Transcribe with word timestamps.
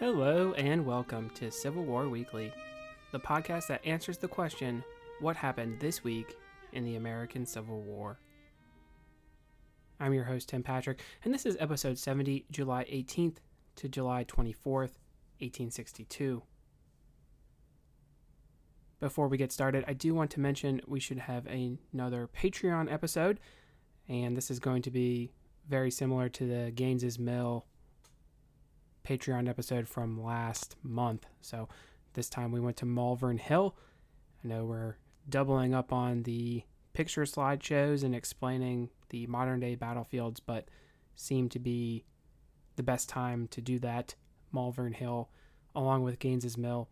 Hello 0.00 0.52
and 0.52 0.86
welcome 0.86 1.28
to 1.30 1.50
Civil 1.50 1.84
War 1.84 2.08
Weekly, 2.08 2.52
the 3.10 3.18
podcast 3.18 3.66
that 3.66 3.84
answers 3.84 4.16
the 4.16 4.28
question 4.28 4.84
what 5.18 5.34
happened 5.34 5.80
this 5.80 6.04
week 6.04 6.36
in 6.72 6.84
the 6.84 6.94
American 6.94 7.44
Civil 7.44 7.80
War. 7.80 8.20
I'm 9.98 10.14
your 10.14 10.22
host, 10.22 10.50
Tim 10.50 10.62
Patrick, 10.62 11.00
and 11.24 11.34
this 11.34 11.44
is 11.44 11.56
episode 11.58 11.98
70, 11.98 12.46
July 12.48 12.84
18th 12.84 13.38
to 13.74 13.88
July 13.88 14.22
24th, 14.22 14.94
1862. 15.40 16.44
Before 19.00 19.26
we 19.26 19.36
get 19.36 19.50
started, 19.50 19.84
I 19.88 19.94
do 19.94 20.14
want 20.14 20.30
to 20.30 20.40
mention 20.40 20.80
we 20.86 21.00
should 21.00 21.18
have 21.18 21.44
another 21.46 22.28
Patreon 22.40 22.92
episode, 22.92 23.40
and 24.08 24.36
this 24.36 24.48
is 24.48 24.60
going 24.60 24.82
to 24.82 24.92
be 24.92 25.32
very 25.68 25.90
similar 25.90 26.28
to 26.28 26.46
the 26.46 26.70
Gaines's 26.70 27.18
Mill 27.18 27.66
Patreon 29.08 29.48
episode 29.48 29.88
from 29.88 30.22
last 30.22 30.76
month. 30.82 31.24
So 31.40 31.68
this 32.12 32.28
time 32.28 32.52
we 32.52 32.60
went 32.60 32.76
to 32.78 32.86
Malvern 32.86 33.38
Hill. 33.38 33.74
I 34.44 34.48
know 34.48 34.66
we're 34.66 34.96
doubling 35.26 35.74
up 35.74 35.94
on 35.94 36.24
the 36.24 36.64
picture 36.92 37.22
slideshows 37.22 38.04
and 38.04 38.14
explaining 38.14 38.90
the 39.08 39.26
modern 39.26 39.60
day 39.60 39.76
battlefields, 39.76 40.40
but 40.40 40.68
seemed 41.16 41.50
to 41.52 41.58
be 41.58 42.04
the 42.76 42.82
best 42.82 43.08
time 43.08 43.48
to 43.48 43.62
do 43.62 43.78
that. 43.78 44.14
Malvern 44.52 44.92
Hill, 44.92 45.30
along 45.74 46.02
with 46.02 46.18
Gaines's 46.18 46.58
Mill, 46.58 46.88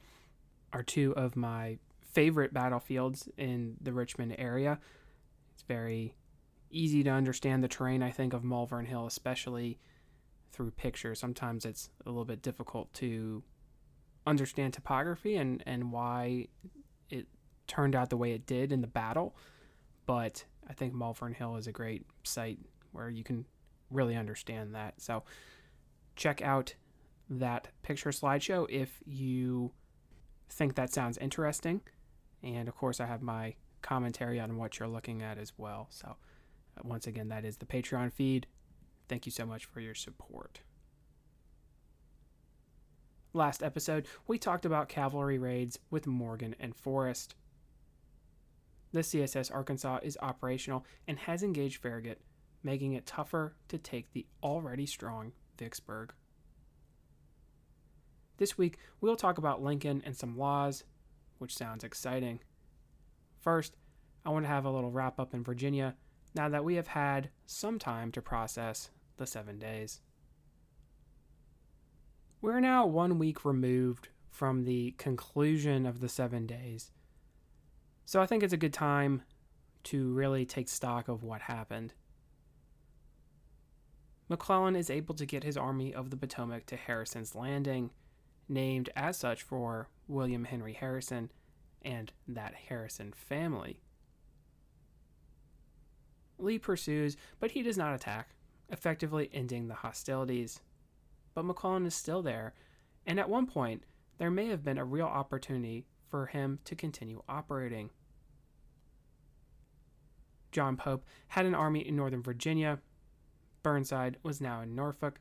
are 0.73 0.83
two 0.83 1.15
of 1.17 1.37
my 1.37 1.79
favorite 2.13 2.55
battlefields 2.55 3.29
in 3.37 3.77
the 3.81 3.93
Richmond 3.93 4.37
area. 4.39 4.79
It's 5.53 5.65
very 5.65 6.15
easy 6.71 7.05
to 7.05 7.11
understand 7.11 7.63
the 7.63 7.69
terrain, 7.69 8.03
I 8.03 8.11
think, 8.11 8.33
of 8.33 8.43
Malvern 8.43 8.87
Hill, 8.87 9.07
especially 9.07 9.79
through 10.53 10.71
pictures. 10.73 11.19
Sometimes 11.19 11.65
it's 11.65 11.91
a 12.05 12.09
little 12.09 12.25
bit 12.25 12.43
difficult 12.43 12.93
to 12.95 13.43
understand 14.27 14.75
topography 14.75 15.37
and, 15.37 15.63
and 15.67 15.93
why 15.93 16.49
it 17.11 17.27
turned 17.67 17.95
out 17.95 18.11
the 18.11 18.17
way 18.17 18.33
it 18.33 18.47
did 18.47 18.73
in 18.73 18.81
the 18.81 18.87
battle. 18.87 19.37
But 20.07 20.45
I 20.69 20.73
think 20.73 20.95
Malvern 20.95 21.35
Hill 21.35 21.57
is 21.57 21.67
a 21.67 21.73
great 21.73 22.07
site 22.25 22.59
where 22.93 23.09
you 23.09 23.25
can 23.25 23.45
really 23.91 24.17
understand 24.17 24.75
that. 24.75 25.01
So 25.01 25.23
check 26.17 26.43
out 26.43 26.75
that 27.29 27.69
picture 27.83 28.11
slideshow 28.11 28.67
if 28.71 29.01
you 29.05 29.73
think 30.49 30.75
that 30.75 30.93
sounds 30.93 31.19
interesting. 31.19 31.81
And 32.43 32.69
of 32.69 32.77
course, 32.77 33.01
I 33.01 33.07
have 33.07 33.23
my 33.23 33.55
commentary 33.83 34.41
on 34.41 34.57
what 34.57 34.79
you're 34.79 34.89
looking 34.89 35.23
at 35.23 35.39
as 35.39 35.53
well. 35.57 35.89
So, 35.91 36.17
uh, 36.77 36.81
once 36.85 37.07
again, 37.07 37.29
that 37.29 37.45
is 37.45 37.57
the 37.57 37.67
Patreon 37.67 38.13
feed. 38.13 38.47
Thank 39.09 39.27
you 39.27 39.33
so 39.33 39.47
much 39.47 39.65
for 39.65 39.81
your 39.81 39.95
support. 39.95 40.61
Last 43.33 43.63
episode, 43.63 44.07
we 44.27 44.39
talked 44.39 44.65
about 44.65 44.89
cavalry 44.89 45.39
raids 45.39 45.79
with 45.91 46.07
Morgan 46.07 46.57
and 46.59 46.75
Forrest. 46.75 47.35
The 48.93 49.01
CSS 49.01 49.55
Arkansas 49.55 49.99
is 50.03 50.17
operational 50.23 50.87
and 51.07 51.19
has 51.19 51.43
engaged 51.43 51.83
Farragut, 51.83 52.23
making 52.63 52.95
it 52.95 53.05
tougher 53.05 53.55
to 53.69 53.77
take 53.77 54.13
the 54.13 54.27
already 54.43 54.87
strong 54.87 55.33
Vicksburg. 55.59 56.15
This 58.39 58.57
week, 58.57 58.79
we'll 59.01 59.17
talk 59.17 59.39
about 59.39 59.63
Lincoln 59.63 60.03
and 60.05 60.17
some 60.17 60.39
laws, 60.39 60.85
which 61.39 61.55
sounds 61.55 61.85
exciting. 61.85 62.41
First, 63.39 63.77
I 64.25 64.31
want 64.31 64.45
to 64.45 64.51
have 64.51 64.65
a 64.65 64.71
little 64.71 64.91
wrap 64.91 65.21
up 65.21 65.35
in 65.35 65.45
Virginia 65.45 65.95
now 66.35 66.49
that 66.49 66.65
we 66.65 66.75
have 66.75 66.89
had 66.89 67.31
some 67.47 67.79
time 67.79 68.13
to 68.13 68.23
process 68.23 68.91
the 69.17 69.27
seven 69.27 69.59
days. 69.59 70.01
We're 72.41 72.61
now 72.61 72.87
one 72.87 73.19
week 73.19 73.45
removed 73.45 74.09
from 74.31 74.65
the 74.65 74.93
conclusion 74.99 75.87
of 75.87 76.01
the 76.01 76.09
seven 76.09 76.47
days, 76.47 76.91
so 78.05 78.21
I 78.21 78.27
think 78.27 78.43
it's 78.43 78.53
a 78.53 78.59
good 78.59 78.75
time 78.75 79.23
to 79.85 80.13
really 80.13 80.45
take 80.45 80.69
stock 80.69 81.09
of 81.09 81.23
what 81.23 81.43
happened. 81.43 81.95
McClellan 84.29 84.77
is 84.77 84.91
able 84.91 85.15
to 85.15 85.27
get 85.27 85.45
his 85.45 85.57
Army 85.57 85.95
of 85.95 86.11
the 86.11 86.17
Potomac 86.17 86.67
to 86.67 86.77
Harrison's 86.77 87.35
Landing, 87.35 87.91
named 88.49 88.91
as 88.97 89.17
such 89.17 89.43
for 89.43 89.89
William 90.09 90.45
Henry 90.45 90.73
Harrison 90.73 91.31
and 91.83 92.13
that 92.27 92.55
Harrison 92.69 93.13
family. 93.13 93.81
Lee 96.39 96.59
pursues, 96.59 97.17
but 97.41 97.53
he 97.53 97.63
does 97.63 97.79
not 97.79 97.95
attack 97.95 98.36
effectively 98.69 99.31
ending 99.33 99.69
the 99.69 99.75
hostilities. 99.75 100.61
But 101.35 101.45
McClellan 101.45 101.87
is 101.87 101.95
still 101.95 102.23
there, 102.23 102.55
and 103.07 103.21
at 103.21 103.29
one 103.29 103.47
point, 103.47 103.85
there 104.19 104.31
may 104.31 104.47
have 104.47 104.65
been 104.65 104.79
a 104.79 104.85
real 104.85 105.07
opportunity 105.07 105.87
for 106.09 106.27
him 106.27 106.59
to 106.65 106.75
continue 106.75 107.23
operating. 107.29 107.91
John 110.53 110.77
Pope 110.77 111.05
had 111.29 111.45
an 111.45 111.55
army 111.55 111.81
in 111.81 111.97
Northern 111.97 112.23
Virginia, 112.23 112.79
Burnside 113.63 114.17
was 114.23 114.41
now 114.41 114.61
in 114.61 114.75
Norfolk, 114.75 115.21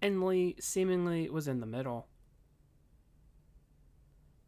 and 0.00 0.24
Lee 0.24 0.56
seemingly 0.60 1.28
was 1.28 1.48
in 1.48 1.60
the 1.60 1.66
middle. 1.66 2.06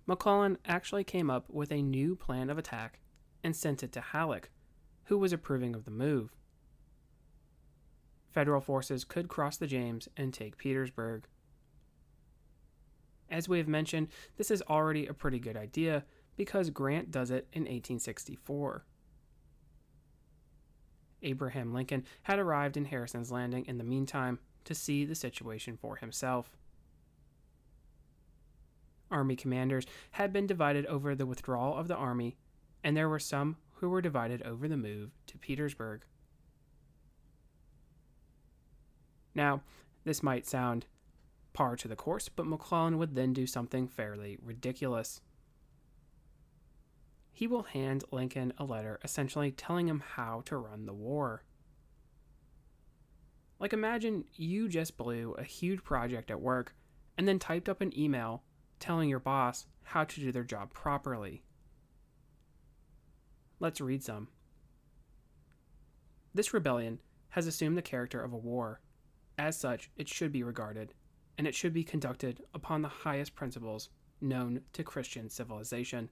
McClellan 0.06 0.58
actually 0.64 1.04
came 1.04 1.28
up 1.28 1.50
with 1.50 1.70
a 1.70 1.82
new 1.82 2.16
plan 2.16 2.50
of 2.50 2.58
attack 2.58 3.00
and 3.44 3.54
sent 3.54 3.82
it 3.82 3.92
to 3.92 4.00
Halleck, 4.00 4.50
who 5.04 5.19
was 5.19 5.32
approving 5.32 5.75
of 5.75 5.84
the 5.84 5.91
move. 5.91 6.34
Federal 8.32 8.62
forces 8.62 9.04
could 9.04 9.28
cross 9.28 9.59
the 9.59 9.66
James 9.66 10.09
and 10.16 10.32
take 10.32 10.56
Petersburg. 10.56 11.26
As 13.31 13.48
we 13.48 13.59
have 13.59 13.69
mentioned, 13.69 14.09
this 14.37 14.50
is 14.50 14.62
already 14.69 15.06
a 15.06 15.15
pretty 15.15 15.38
good 15.38 15.56
idea 15.56 16.04
because 16.37 16.70
Grant 16.70 17.10
does 17.10 17.31
it 17.31 17.47
in 17.53 17.62
1864. 17.62 18.84
Abraham 21.22 21.72
Lincoln 21.72 22.04
had 22.22 22.38
arrived 22.38 22.76
in 22.76 22.87
Harrison's 22.87 23.31
Landing 23.31 23.65
in 23.66 23.78
the 23.78 23.84
meantime 23.84 24.38
to 24.64 24.75
see 24.75 25.04
the 25.04 25.14
situation 25.14 25.76
for 25.76 25.97
himself. 25.97 26.56
Army 29.10 29.37
commanders 29.37 29.87
had 30.12 30.32
been 30.32 30.47
divided 30.47 30.87
over 30.87 31.14
the 31.14 31.26
withdrawal 31.26 31.76
of 31.76 31.87
the 31.87 31.97
army, 31.97 32.37
and 32.82 32.97
there 32.97 33.10
were 33.10 33.19
some 33.19 33.56
who 33.75 33.91
were 33.91 34.00
divided 34.00 34.43
over 34.43 34.69
the 34.69 34.76
move 34.76 35.10
to 35.26 35.38
Petersburg. 35.38 36.04
Now, 39.34 39.62
this 40.04 40.22
might 40.22 40.47
sound 40.47 40.87
par 41.53 41.76
to 41.76 41.88
the 41.88 41.97
course, 41.97 42.28
but 42.28 42.47
McClellan 42.47 42.98
would 42.98 43.15
then 43.15 43.32
do 43.32 43.47
something 43.47 43.88
fairly 43.88 44.38
ridiculous. 44.43 45.20
He 47.32 47.47
will 47.47 47.62
hand 47.62 48.05
Lincoln 48.11 48.52
a 48.58 48.64
letter 48.64 48.99
essentially 49.02 49.50
telling 49.50 49.88
him 49.88 50.02
how 50.14 50.43
to 50.46 50.56
run 50.56 50.87
the 50.87 50.93
war. 50.93 51.44
Like, 53.58 53.73
imagine 53.73 54.25
you 54.34 54.69
just 54.69 54.96
blew 54.96 55.35
a 55.38 55.44
huge 55.44 55.85
project 55.85 56.31
at 56.31 56.40
work 56.40 56.75
and 57.17 57.28
then 57.28 57.38
typed 57.38 57.69
up 57.69 57.81
an 57.81 57.96
email 57.99 58.43
telling 58.81 59.08
your 59.08 59.20
boss 59.20 59.67
how 59.85 60.05
to 60.05 60.20
do 60.20 60.32
their 60.32 60.43
job 60.43 60.73
properly. 60.73 61.43
Let's 63.61 63.81
read 63.81 64.02
some. 64.02 64.28
This 66.35 66.52
rebellion 66.52 67.00
has 67.31 67.46
assumed 67.46 67.78
the 67.78 67.82
character 67.82 68.20
of 68.20 68.32
a 68.32 68.38
war 68.38 68.81
as 69.38 69.58
such, 69.58 69.90
it 69.96 70.08
should 70.08 70.32
be 70.32 70.43
regarded, 70.43 70.94
and 71.38 71.46
it 71.46 71.55
should 71.55 71.73
be 71.73 71.84
conducted 71.84 72.43
upon 72.55 72.82
the 72.82 72.88
highest 72.88 73.34
principles 73.34 73.88
known 74.20 74.61
to 74.73 74.84
Christian 74.84 75.29
civilization. 75.29 76.11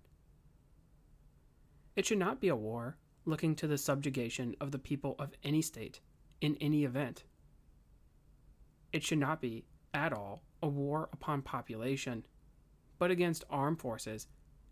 It 1.96 2.06
should 2.06 2.19
not 2.19 2.40
be 2.40 2.49
a 2.49 2.56
war 2.56 2.96
looking 3.25 3.55
to 3.56 3.67
the 3.67 3.78
subjugation 3.78 4.55
of 4.61 4.70
the 4.70 4.78
people 4.78 5.17
of 5.19 5.32
any 5.44 5.62
state 5.62 6.00
in 6.40 6.56
any 6.61 6.84
event. 6.84 7.25
It 8.93 9.05
should 9.05 9.19
not 9.19 9.40
be, 9.40 9.66
at 9.94 10.12
all, 10.12 10.43
a 10.62 10.69
war 10.69 11.08
upon 11.12 11.43
population, 11.43 12.26
but 12.99 13.11
against 13.11 13.44
armed 13.50 13.78
forces 13.81 14.26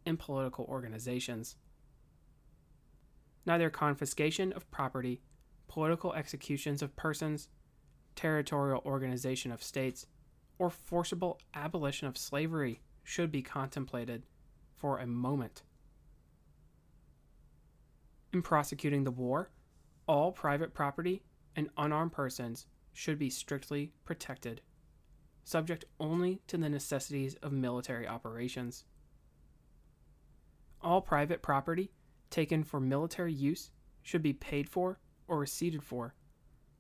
and 0.07 0.19
political 0.19 0.65
organizations. 0.65 1.57
Neither 3.47 3.71
confiscation 3.71 4.53
of 4.53 4.71
property, 4.71 5.21
political 5.69 6.13
executions 6.15 6.83
of 6.83 6.97
persons, 6.97 7.49
territorial 8.19 8.83
organization 8.85 9.53
of 9.53 9.63
states, 9.63 10.05
or 10.59 10.71
forcible 10.71 11.39
abolition 11.55 12.09
of 12.09 12.19
slavery 12.19 12.81
should 13.05 13.31
be 13.31 13.43
contemplated 13.43 14.27
for 14.75 14.99
a 14.99 15.07
moment. 15.07 15.63
In 18.33 18.43
prosecuting 18.43 19.05
the 19.05 19.13
war, 19.13 19.51
all 20.09 20.33
private 20.33 20.75
property 20.75 21.23
and 21.55 21.71
unarmed 21.77 22.11
persons 22.11 22.67
should 22.93 23.21
be 23.21 23.31
strictly 23.31 23.93
protected, 24.05 24.63
subject 25.45 25.85
only 26.01 26.41
to 26.49 26.57
the 26.57 26.69
necessities 26.69 27.37
of 27.37 27.53
military 27.53 28.09
operations. 28.09 28.85
All 30.83 31.01
private 31.01 31.41
property 31.41 31.93
taken 32.31 32.65
for 32.65 32.81
military 32.81 33.33
use 33.33 33.71
should 34.03 34.23
be 34.23 34.33
paid 34.33 34.69
for 34.69 34.99
or 35.29 35.39
receipted 35.39 35.85
for 35.85 36.15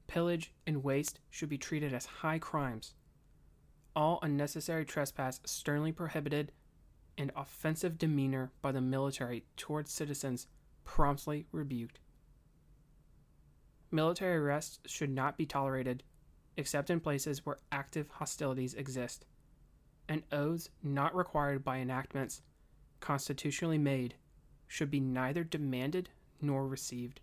pillage, 0.08 0.52
and 0.66 0.82
waste 0.82 1.20
should 1.30 1.48
be 1.48 1.58
treated 1.58 1.92
as 1.92 2.06
high 2.06 2.40
crimes. 2.40 2.94
all 3.96 4.20
unnecessary 4.22 4.84
trespass 4.84 5.40
sternly 5.44 5.90
prohibited, 5.90 6.52
and 7.16 7.32
offensive 7.34 7.98
demeanor 7.98 8.52
by 8.62 8.70
the 8.70 8.80
military 8.80 9.44
towards 9.56 9.90
citizens 9.92 10.46
promptly 10.84 11.46
rebuked. 11.50 11.98
Military 13.90 14.36
arrests 14.36 14.78
should 14.86 15.10
not 15.10 15.36
be 15.36 15.44
tolerated 15.46 16.04
except 16.56 16.90
in 16.90 17.00
places 17.00 17.44
where 17.44 17.58
active 17.72 18.08
hostilities 18.10 18.74
exist, 18.74 19.24
and 20.08 20.22
oaths 20.30 20.70
not 20.82 21.14
required 21.14 21.64
by 21.64 21.78
enactments 21.78 22.42
constitutionally 23.00 23.78
made 23.78 24.14
should 24.68 24.90
be 24.90 25.00
neither 25.00 25.42
demanded 25.42 26.08
nor 26.40 26.68
received. 26.68 27.20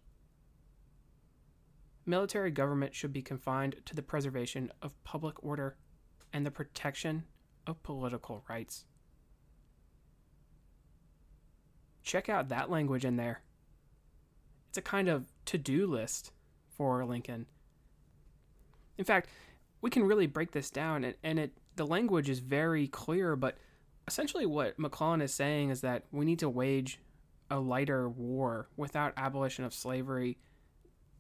Military 2.06 2.52
government 2.52 2.94
should 2.94 3.14
be 3.14 3.22
confined 3.22 3.78
to 3.86 3.96
the 3.96 4.04
preservation 4.04 4.72
of 4.82 5.02
public 5.04 5.44
order 5.44 5.76
and 6.32 6.46
the 6.46 6.52
protection 6.52 7.24
of 7.66 7.82
political 7.82 8.44
rights. 8.48 8.86
Check 12.04 12.30
out 12.30 12.50
that 12.50 12.70
language 12.70 13.06
in 13.06 13.16
there. 13.16 13.42
It's 14.70 14.78
a 14.78 14.82
kind 14.82 15.08
of 15.08 15.32
to 15.46 15.58
do 15.58 15.88
list 15.88 16.32
for 16.70 17.04
Lincoln. 17.06 17.48
In 18.98 19.06
fact, 19.06 19.30
we 19.82 19.90
can 19.90 20.04
really 20.04 20.28
break 20.28 20.52
this 20.52 20.70
down, 20.70 21.04
and, 21.04 21.16
and 21.24 21.40
it 21.40 21.52
the 21.76 21.86
language 21.86 22.30
is 22.30 22.40
very 22.40 22.88
clear, 22.88 23.36
but 23.36 23.58
essentially 24.08 24.46
what 24.46 24.80
McClellan 24.80 25.22
is 25.22 25.34
saying 25.34 25.70
is 25.70 25.82
that 25.82 26.04
we 26.12 26.26
need 26.26 26.40
to 26.40 26.50
wage 26.50 27.00
a 27.50 27.60
lighter 27.60 28.10
war 28.10 28.70
without 28.78 29.14
abolition 29.18 29.66
of 29.66 29.74
slavery. 29.74 30.38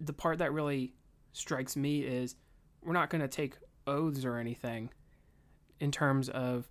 The 0.05 0.13
part 0.13 0.37
that 0.39 0.53
really 0.53 0.93
strikes 1.33 1.75
me 1.75 2.01
is 2.01 2.35
we're 2.81 2.93
not 2.93 3.09
going 3.09 3.21
to 3.21 3.27
take 3.27 3.57
oaths 3.87 4.23
or 4.23 4.37
anything 4.37 4.89
in 5.79 5.91
terms 5.91 6.29
of 6.29 6.69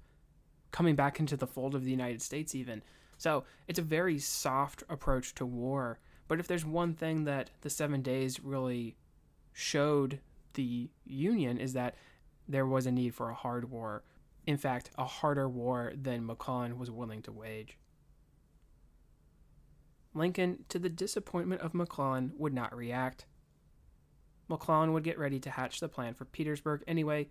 coming 0.71 0.95
back 0.95 1.21
into 1.21 1.37
the 1.37 1.47
fold 1.47 1.75
of 1.75 1.85
the 1.85 1.91
United 1.91 2.23
States, 2.23 2.55
even. 2.55 2.83
So 3.19 3.45
it's 3.69 3.79
a 3.79 3.83
very 3.83 4.19
soft 4.19 4.83
approach 4.89 5.35
to 5.37 5.47
war. 5.47 5.99
But 6.27 6.41
if 6.41 6.47
there's 6.47 6.65
one 6.65 6.95
thing 6.95 7.25
that 7.25 7.51
the 7.61 7.71
seven 7.71 8.03
days 8.03 8.41
really 8.41 8.97
showed 9.53 10.21
the 10.55 10.91
Union 11.05 11.59
is 11.59 11.75
that 11.75 11.95
there 12.49 12.67
was 12.67 12.87
a 12.87 12.93
need 12.93 13.15
for 13.15 13.31
a 13.31 13.35
hard 13.35 13.71
war. 13.71 14.05
In 14.47 14.57
fact, 14.57 14.91
a 14.99 15.05
harder 15.05 15.49
war 15.49 15.93
than 15.95 16.27
McClellan 16.27 16.79
was 16.79 16.91
willing 16.91 17.23
to 17.23 17.33
wage. 17.33 17.79
Lincoln, 20.15 20.65
to 20.69 20.79
the 20.79 20.89
disappointment 20.89 21.61
of 21.61 21.75
McClellan, 21.75 22.33
would 22.37 22.55
not 22.55 22.75
react. 22.75 23.27
McClellan 24.49 24.93
would 24.93 25.05
get 25.05 25.19
ready 25.19 25.41
to 25.41 25.51
hatch 25.51 25.81
the 25.81 25.89
plan 25.89 26.15
for 26.15 26.25
Petersburg 26.25 26.83
anyway, 26.87 27.29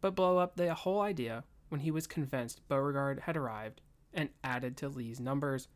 but 0.00 0.14
blow 0.14 0.38
up 0.38 0.56
the 0.56 0.74
whole 0.74 1.00
idea 1.00 1.44
when 1.68 1.80
he 1.80 1.90
was 1.90 2.06
convinced 2.06 2.66
Beauregard 2.68 3.20
had 3.20 3.36
arrived 3.36 3.80
and 4.12 4.28
added 4.44 4.76
to 4.76 4.88
Lee's 4.88 5.20
numbers, 5.20 5.68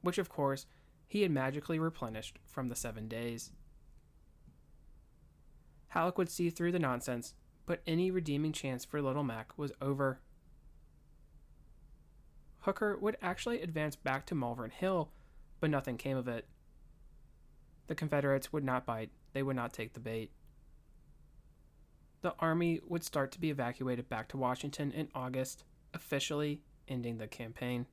which 0.00 0.18
of 0.18 0.28
course 0.28 0.66
he 1.06 1.22
had 1.22 1.30
magically 1.30 1.78
replenished 1.78 2.38
from 2.44 2.68
the 2.68 2.76
seven 2.76 3.08
days. 3.08 3.50
Halleck 5.88 6.18
would 6.18 6.30
see 6.30 6.50
through 6.50 6.72
the 6.72 6.78
nonsense, 6.78 7.34
but 7.66 7.82
any 7.86 8.10
redeeming 8.10 8.52
chance 8.52 8.84
for 8.84 9.02
Little 9.02 9.24
Mac 9.24 9.56
was 9.58 9.72
over. 9.80 10.20
Hooker 12.60 12.96
would 12.96 13.16
actually 13.20 13.60
advance 13.60 13.96
back 13.96 14.26
to 14.26 14.34
Malvern 14.34 14.70
Hill, 14.70 15.10
but 15.60 15.70
nothing 15.70 15.96
came 15.96 16.16
of 16.16 16.28
it. 16.28 16.46
The 17.86 17.94
Confederates 17.94 18.52
would 18.52 18.64
not 18.64 18.86
bite, 18.86 19.10
they 19.32 19.42
would 19.42 19.56
not 19.56 19.72
take 19.72 19.92
the 19.92 20.00
bait. 20.00 20.30
The 22.22 22.34
Army 22.38 22.80
would 22.86 23.04
start 23.04 23.32
to 23.32 23.40
be 23.40 23.50
evacuated 23.50 24.08
back 24.08 24.28
to 24.28 24.36
Washington 24.36 24.92
in 24.92 25.08
August, 25.14 25.64
officially 25.94 26.60
ending 26.86 27.18
the 27.18 27.26
campaign. 27.26 27.86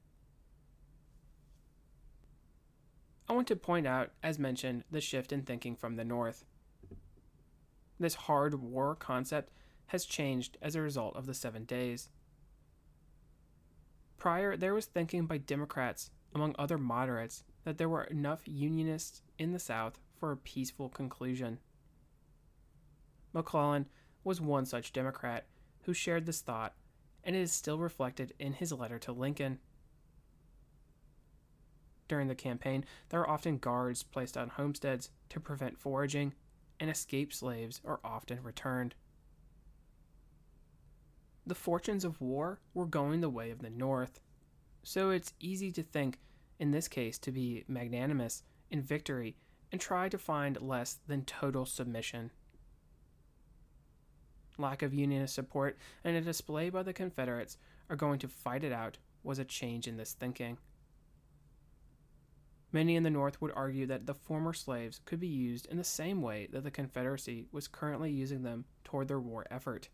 I 3.29 3.33
want 3.33 3.47
to 3.47 3.55
point 3.55 3.85
out, 3.85 4.11
as 4.23 4.39
mentioned, 4.39 4.83
the 4.89 5.01
shift 5.01 5.31
in 5.31 5.41
thinking 5.41 5.75
from 5.75 5.95
the 5.95 6.05
North. 6.05 6.45
This 7.99 8.15
hard 8.15 8.55
war 8.55 8.95
concept 8.95 9.51
has 9.87 10.05
changed 10.05 10.57
as 10.61 10.75
a 10.75 10.81
result 10.81 11.15
of 11.15 11.25
the 11.25 11.33
Seven 11.33 11.65
Days. 11.65 12.09
Prior, 14.17 14.55
there 14.55 14.73
was 14.73 14.85
thinking 14.85 15.25
by 15.25 15.37
Democrats, 15.37 16.09
among 16.33 16.55
other 16.57 16.77
moderates, 16.77 17.43
that 17.67 17.77
there 17.77 17.89
were 17.89 18.05
enough 18.05 18.43
Unionists 18.45 19.21
in 19.37 19.51
the 19.51 19.59
South 19.59 19.99
for 20.15 20.31
a 20.31 20.37
peaceful 20.37 20.87
conclusion. 20.87 21.59
McClellan 23.33 23.87
was 24.23 24.39
one 24.39 24.65
such 24.65 24.93
Democrat 24.93 25.47
who 25.81 25.93
shared 25.93 26.25
this 26.25 26.39
thought, 26.39 26.75
and 27.25 27.35
it 27.35 27.39
is 27.39 27.51
still 27.51 27.77
reflected 27.77 28.31
in 28.39 28.53
his 28.53 28.71
letter 28.71 28.97
to 28.99 29.11
Lincoln. 29.11 29.59
During 32.07 32.29
the 32.29 32.35
campaign, 32.35 32.85
there 33.09 33.19
are 33.19 33.29
often 33.29 33.57
guards 33.57 34.01
placed 34.01 34.37
on 34.37 34.47
homesteads 34.47 35.09
to 35.27 35.41
prevent 35.41 35.77
foraging, 35.77 36.35
and 36.79 36.89
escaped 36.89 37.33
slaves 37.33 37.81
are 37.83 37.99
often 38.01 38.41
returned. 38.43 38.95
The 41.45 41.53
fortunes 41.53 42.05
of 42.05 42.21
war 42.21 42.61
were 42.73 42.85
going 42.85 43.19
the 43.19 43.29
way 43.29 43.51
of 43.51 43.59
the 43.59 43.69
North, 43.69 44.21
so 44.83 45.09
it's 45.09 45.33
easy 45.41 45.69
to 45.73 45.83
think, 45.83 46.19
in 46.59 46.71
this 46.71 46.87
case, 46.87 47.17
to 47.19 47.31
be 47.31 47.63
magnanimous 47.67 48.43
in 48.69 48.81
victory 48.81 49.35
and 49.71 49.79
try 49.79 50.09
to 50.09 50.17
find 50.17 50.61
less 50.61 50.99
than 51.07 51.25
total 51.25 51.65
submission 51.65 52.31
lack 54.59 54.81
of 54.81 54.93
Unionist 54.93 55.33
support, 55.33 55.77
and 56.03 56.15
a 56.15 56.21
display 56.21 56.69
by 56.69 56.83
the 56.83 56.93
Confederates 56.93 57.57
are 57.89 57.95
going 57.95 58.19
to 58.19 58.27
fight 58.27 58.63
it 58.63 58.71
out 58.71 58.97
was 59.23 59.39
a 59.39 59.45
change 59.45 59.87
in 59.87 59.97
this 59.97 60.13
thinking. 60.13 60.57
Many 62.71 62.95
in 62.95 63.03
the 63.03 63.09
North 63.09 63.41
would 63.41 63.53
argue 63.55 63.85
that 63.87 64.05
the 64.05 64.13
former 64.13 64.53
slaves 64.53 64.99
could 65.05 65.19
be 65.19 65.27
used 65.27 65.67
in 65.67 65.77
the 65.77 65.83
same 65.83 66.21
way 66.21 66.47
that 66.51 66.63
the 66.63 66.71
Confederacy 66.71 67.47
was 67.51 67.67
currently 67.67 68.11
using 68.11 68.43
them 68.43 68.65
toward 68.83 69.07
their 69.07 69.19
war 69.19 69.45
effort. 69.49 69.89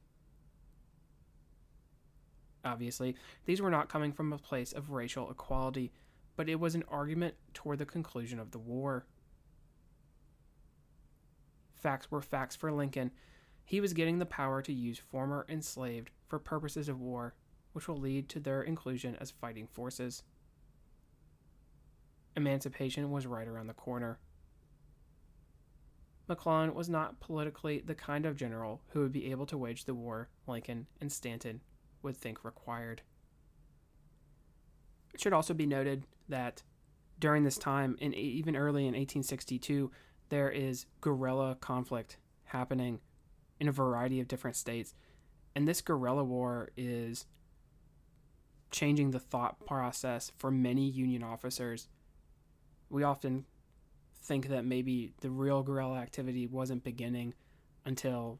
Obviously, 2.66 3.16
these 3.46 3.62
were 3.62 3.70
not 3.70 3.90
coming 3.90 4.12
from 4.12 4.32
a 4.32 4.38
place 4.38 4.72
of 4.74 4.92
racial 4.92 5.30
equality, 5.30 5.92
but 6.36 6.50
it 6.50 6.60
was 6.60 6.75
an 6.75 6.84
argument 6.88 7.36
toward 7.54 7.80
the 7.80 7.86
conclusion 7.86 8.40
of 8.40 8.52
the 8.52 8.60
war. 8.60 9.06
Facts 11.75 12.10
were 12.10 12.22
facts 12.22 12.56
for 12.56 12.72
Lincoln, 12.72 13.12
he 13.66 13.80
was 13.80 13.94
getting 13.94 14.20
the 14.20 14.25
power 14.25 14.62
to 14.62 14.74
use 14.74 15.00
former 15.00 15.46
enslaved 15.48 16.12
for 16.28 16.40
purposes 16.40 16.90
of 16.90 17.00
war, 17.00 17.34
which 17.72 17.88
will 17.88 17.98
lead 17.98 18.30
to 18.30 18.40
their 18.40 18.62
inclusion 18.62 19.16
as 19.20 19.32
fighting 19.32 19.68
forces. 19.68 20.24
Emancipation 22.36 23.12
was 23.12 23.25
right 23.25 23.48
around 23.48 23.68
the 23.68 23.74
corner. 23.74 24.20
McClellan 26.28 26.74
was 26.74 26.90
not 26.90 27.20
politically 27.20 27.80
the 27.80 27.96
kind 27.96 28.25
of 28.25 28.36
general 28.36 28.82
who 28.90 29.02
would 29.02 29.12
be 29.12 29.30
able 29.32 29.46
to 29.46 29.58
wage 29.58 29.86
the 29.86 29.94
war 29.94 30.30
Lincoln 30.48 30.88
and 31.00 31.12
Stanton 31.12 31.62
would 32.02 32.18
think 32.18 32.44
required. 32.44 33.02
It 35.13 35.22
should 35.22 35.34
also 35.34 35.53
be 35.53 35.65
noted 35.65 36.05
that 36.29 36.63
during 37.20 37.43
this 37.43 37.58
time, 37.58 37.98
and 38.01 38.13
even 38.15 38.55
early 38.55 38.82
in 38.82 38.93
1862, 38.93 39.91
there 40.29 40.50
is 40.50 40.86
guerrilla 41.01 41.55
conflict 41.60 42.17
happening 42.46 43.00
in 43.60 43.67
a 43.67 43.72
variety 43.72 44.20
of 44.20 44.27
different 44.27 44.55
states. 44.55 44.93
And 45.55 45.67
this 45.67 45.82
guerrilla 45.82 46.24
war 46.24 46.70
is 46.75 47.25
changing 48.72 49.12
the 49.12 49.20
thought 49.20 49.63
process 49.65 50.32
for 50.38 50.50
many 50.50 50.89
Union 50.89 51.24
officers. 51.24 51.88
We 52.89 53.03
often 53.03 53.46
think 54.24 54.48
that 54.50 54.65
maybe 54.65 55.13
the 55.22 55.29
real 55.29 55.62
guerrilla 55.62 56.00
activity 56.00 56.48
wasn't 56.48 56.84
beginning 56.84 57.36
until 57.86 58.39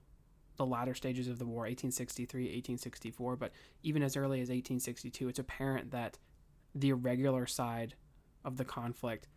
the 0.56 0.66
latter 0.66 0.94
stages 0.94 1.28
of 1.28 1.40
the 1.40 1.46
war, 1.46 1.62
1863, 1.62 2.44
1864. 2.44 3.36
But 3.36 3.52
even 3.84 4.02
as 4.02 4.18
early 4.18 4.40
as 4.42 4.50
1862, 4.50 5.30
it's 5.30 5.40
apparent 5.40 5.92
that 5.92 6.18
the 6.76 6.90
irregular 6.90 7.46
side 7.46 7.96
of 8.44 8.58
the 8.58 8.66
conflict 8.66 9.28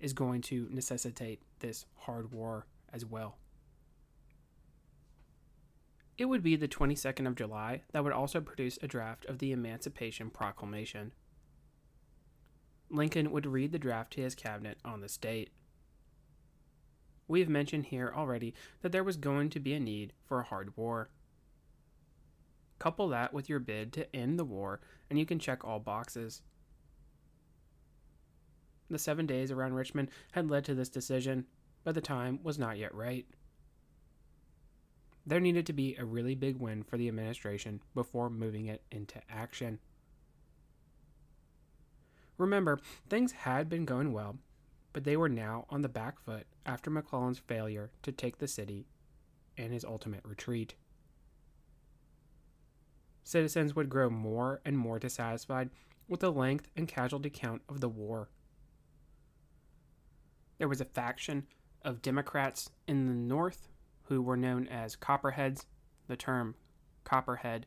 is 0.00 0.12
going 0.12 0.40
to 0.40 0.68
necessitate 0.70 1.42
this 1.60 1.86
hard 1.94 2.32
war 2.32 2.66
as 2.92 3.04
well. 3.04 3.38
It 6.18 6.26
would 6.26 6.42
be 6.42 6.56
the 6.56 6.68
22nd 6.68 7.26
of 7.26 7.34
July 7.34 7.82
that 7.92 8.04
would 8.04 8.12
also 8.12 8.40
produce 8.40 8.78
a 8.82 8.86
draft 8.86 9.24
of 9.24 9.38
the 9.38 9.52
Emancipation 9.52 10.28
Proclamation. 10.28 11.12
Lincoln 12.90 13.30
would 13.30 13.46
read 13.46 13.72
the 13.72 13.78
draft 13.78 14.12
to 14.14 14.20
his 14.20 14.34
cabinet 14.34 14.78
on 14.84 15.00
this 15.00 15.16
date. 15.16 15.50
We 17.28 17.40
have 17.40 17.48
mentioned 17.48 17.86
here 17.86 18.12
already 18.14 18.54
that 18.82 18.90
there 18.92 19.04
was 19.04 19.16
going 19.16 19.50
to 19.50 19.60
be 19.60 19.72
a 19.72 19.80
need 19.80 20.12
for 20.26 20.40
a 20.40 20.44
hard 20.44 20.76
war. 20.76 21.10
Couple 22.78 23.08
that 23.08 23.32
with 23.32 23.48
your 23.48 23.60
bid 23.60 23.92
to 23.92 24.14
end 24.14 24.38
the 24.38 24.44
war, 24.44 24.80
and 25.08 25.18
you 25.18 25.24
can 25.24 25.38
check 25.38 25.64
all 25.64 25.78
boxes. 25.78 26.42
The 28.90 28.98
seven 28.98 29.24
days 29.24 29.50
around 29.52 29.74
Richmond 29.74 30.10
had 30.32 30.50
led 30.50 30.64
to 30.64 30.74
this 30.74 30.88
decision, 30.88 31.46
but 31.84 31.94
the 31.94 32.00
time 32.00 32.40
was 32.42 32.58
not 32.58 32.76
yet 32.76 32.94
right. 32.94 33.24
there 35.26 35.40
needed 35.40 35.66
to 35.66 35.72
be 35.72 35.94
a 35.96 36.04
really 36.04 36.34
big 36.34 36.56
win 36.56 36.82
for 36.82 36.96
the 36.96 37.08
administration 37.08 37.80
before 37.94 38.28
moving 38.28 38.66
it 38.66 38.82
into 38.90 39.20
action. 39.30 39.78
Remember, 42.38 42.80
things 43.08 43.32
had 43.32 43.68
been 43.68 43.84
going 43.84 44.12
well, 44.12 44.38
but 44.92 45.04
they 45.04 45.16
were 45.16 45.28
now 45.28 45.66
on 45.70 45.82
the 45.82 45.88
back 45.88 46.18
foot 46.18 46.46
after 46.66 46.90
McClellan's 46.90 47.38
failure 47.38 47.90
to 48.02 48.12
take 48.12 48.38
the 48.38 48.48
city 48.48 48.86
and 49.56 49.72
his 49.72 49.84
ultimate 49.84 50.24
retreat. 50.24 50.74
Citizens 53.22 53.76
would 53.76 53.90
grow 53.90 54.10
more 54.10 54.60
and 54.64 54.76
more 54.76 54.98
dissatisfied 54.98 55.70
with 56.08 56.20
the 56.20 56.32
length 56.32 56.66
and 56.74 56.88
casualty 56.88 57.30
count 57.30 57.62
of 57.68 57.80
the 57.80 57.88
war. 57.88 58.30
There 60.60 60.68
was 60.68 60.82
a 60.82 60.84
faction 60.84 61.46
of 61.80 62.02
Democrats 62.02 62.68
in 62.86 63.06
the 63.06 63.14
North 63.14 63.70
who 64.02 64.20
were 64.20 64.36
known 64.36 64.68
as 64.68 64.94
Copperheads. 64.94 65.64
The 66.06 66.16
term 66.16 66.54
Copperhead, 67.02 67.64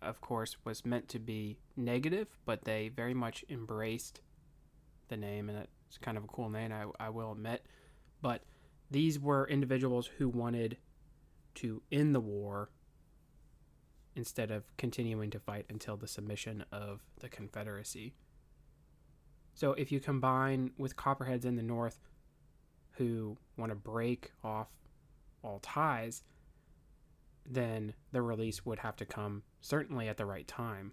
of 0.00 0.22
course, 0.22 0.56
was 0.64 0.86
meant 0.86 1.06
to 1.10 1.18
be 1.18 1.58
negative, 1.76 2.28
but 2.46 2.64
they 2.64 2.88
very 2.88 3.12
much 3.12 3.44
embraced 3.50 4.22
the 5.08 5.18
name, 5.18 5.50
and 5.50 5.68
it's 5.86 5.98
kind 5.98 6.16
of 6.16 6.24
a 6.24 6.28
cool 6.28 6.48
name, 6.48 6.72
I, 6.72 6.86
I 6.98 7.10
will 7.10 7.32
admit. 7.32 7.66
But 8.22 8.44
these 8.90 9.20
were 9.20 9.46
individuals 9.46 10.08
who 10.16 10.30
wanted 10.30 10.78
to 11.56 11.82
end 11.92 12.14
the 12.14 12.20
war 12.20 12.70
instead 14.16 14.50
of 14.50 14.74
continuing 14.78 15.28
to 15.28 15.38
fight 15.38 15.66
until 15.68 15.98
the 15.98 16.08
submission 16.08 16.64
of 16.72 17.02
the 17.20 17.28
Confederacy. 17.28 18.14
So 19.52 19.72
if 19.74 19.92
you 19.92 20.00
combine 20.00 20.70
with 20.78 20.96
Copperheads 20.96 21.44
in 21.44 21.56
the 21.56 21.62
North 21.62 22.00
who 22.96 23.36
want 23.56 23.70
to 23.70 23.76
break 23.76 24.32
off 24.42 24.68
all 25.42 25.58
ties, 25.60 26.22
then 27.46 27.94
the 28.12 28.22
release 28.22 28.64
would 28.64 28.78
have 28.78 28.96
to 28.96 29.04
come 29.04 29.42
certainly 29.60 30.08
at 30.08 30.16
the 30.16 30.26
right 30.26 30.46
time. 30.46 30.92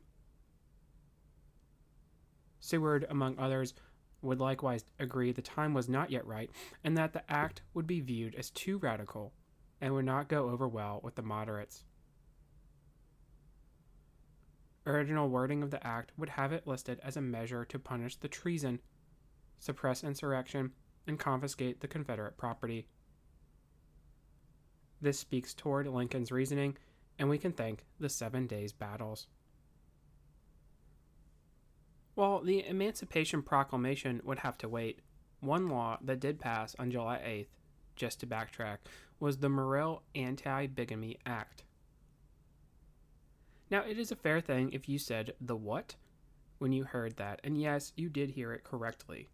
Seward, 2.60 3.06
among 3.10 3.40
others, 3.40 3.74
would 4.22 4.40
likewise 4.40 4.86
agree 5.00 5.32
the 5.32 5.42
time 5.42 5.74
was 5.74 5.90
not 5.90 6.12
yet 6.12 6.26
right 6.28 6.52
and 6.84 6.96
that 6.98 7.14
the 7.14 7.32
act 7.32 7.64
would 7.74 7.88
be 7.88 8.00
viewed 8.00 8.36
as 8.36 8.52
too 8.52 8.78
radical 8.78 9.34
and 9.80 9.94
would 9.94 10.06
not 10.06 10.28
go 10.28 10.50
over 10.50 10.68
well 10.68 11.00
with 11.04 11.16
the 11.16 11.24
moderates. 11.24 11.84
Original 14.86 15.30
wording 15.30 15.64
of 15.64 15.72
the 15.72 15.86
act 15.86 16.12
would 16.18 16.30
have 16.30 16.52
it 16.52 16.68
listed 16.68 17.00
as 17.04 17.18
a 17.18 17.22
measure 17.22 17.66
to 17.66 17.80
punish 17.80 18.16
the 18.16 18.28
treason, 18.28 18.80
suppress 19.60 20.04
insurrection, 20.04 20.72
and 21.08 21.20
confiscate 21.20 21.82
the 21.82 21.88
Confederate 21.88 22.38
property. 22.38 22.88
This 25.02 25.20
speaks 25.20 25.54
toward 25.54 25.88
Lincoln's 25.88 26.32
reasoning, 26.32 26.78
and 27.18 27.30
we 27.30 27.38
can 27.38 27.52
thank 27.52 27.86
the 28.00 28.10
Seven 28.10 28.48
Days 28.48 28.72
Battles. 28.72 29.28
While 32.14 32.42
the 32.42 32.66
Emancipation 32.66 33.42
Proclamation 33.42 34.22
would 34.24 34.40
have 34.40 34.58
to 34.60 34.70
wait, 34.70 35.00
one 35.40 35.70
law 35.70 35.98
that 36.02 36.20
did 36.20 36.40
pass 36.40 36.76
on 36.78 36.92
July 36.92 37.18
8th, 37.18 37.48
just 37.96 38.20
to 38.20 38.28
backtrack, 38.28 38.78
was 39.20 39.38
the 39.38 39.50
Morrill 39.50 40.04
Anti 40.14 40.68
Bigamy 40.68 41.18
Act. 41.26 41.64
Now, 43.70 43.82
it 43.82 43.98
is 43.98 44.12
a 44.12 44.16
fair 44.16 44.42
thing 44.42 44.72
if 44.74 44.90
you 44.90 45.00
said 45.00 45.34
the 45.40 45.56
what 45.56 45.96
when 46.60 46.74
you 46.74 46.84
heard 46.84 47.18
that, 47.18 47.40
and 47.44 47.60
yes, 47.60 47.94
you 47.96 48.10
did 48.10 48.32
hear 48.32 48.54
it 48.54 48.64
correctly. 48.64 49.30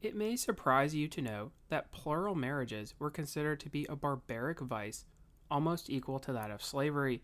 It 0.00 0.14
may 0.14 0.36
surprise 0.36 0.94
you 0.94 1.08
to 1.08 1.22
know 1.22 1.52
that 1.68 1.90
plural 1.90 2.34
marriages 2.34 2.94
were 2.98 3.10
considered 3.10 3.58
to 3.60 3.70
be 3.70 3.84
a 3.86 3.96
barbaric 3.96 4.60
vice 4.60 5.04
almost 5.50 5.90
equal 5.90 6.18
to 6.20 6.32
that 6.32 6.50
of 6.50 6.62
slavery, 6.62 7.22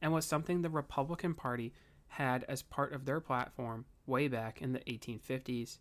and 0.00 0.12
was 0.12 0.24
something 0.24 0.62
the 0.62 0.70
Republican 0.70 1.34
Party 1.34 1.72
had 2.08 2.44
as 2.44 2.62
part 2.62 2.92
of 2.92 3.04
their 3.04 3.20
platform 3.20 3.84
way 4.06 4.28
back 4.28 4.62
in 4.62 4.72
the 4.72 4.80
1850s. 4.80 5.78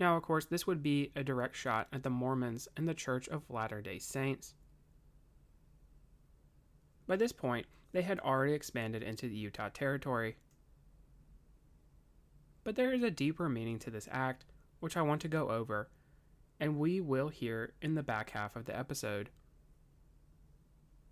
Now, 0.00 0.16
of 0.16 0.22
course, 0.22 0.46
this 0.46 0.66
would 0.66 0.82
be 0.82 1.12
a 1.14 1.22
direct 1.22 1.54
shot 1.54 1.88
at 1.92 2.02
the 2.02 2.10
Mormons 2.10 2.66
and 2.76 2.88
the 2.88 2.94
Church 2.94 3.28
of 3.28 3.48
Latter 3.50 3.80
day 3.80 3.98
Saints. 3.98 4.54
By 7.06 7.16
this 7.16 7.32
point, 7.32 7.66
they 7.92 8.02
had 8.02 8.18
already 8.20 8.54
expanded 8.54 9.02
into 9.02 9.28
the 9.28 9.36
Utah 9.36 9.68
Territory. 9.68 10.36
But 12.64 12.76
there 12.76 12.92
is 12.92 13.02
a 13.02 13.10
deeper 13.10 13.48
meaning 13.48 13.78
to 13.80 13.90
this 13.90 14.08
act, 14.10 14.44
which 14.80 14.96
I 14.96 15.02
want 15.02 15.20
to 15.22 15.28
go 15.28 15.50
over, 15.50 15.88
and 16.60 16.78
we 16.78 17.00
will 17.00 17.28
hear 17.28 17.72
in 17.82 17.94
the 17.94 18.02
back 18.02 18.30
half 18.30 18.54
of 18.54 18.66
the 18.66 18.78
episode. 18.78 19.30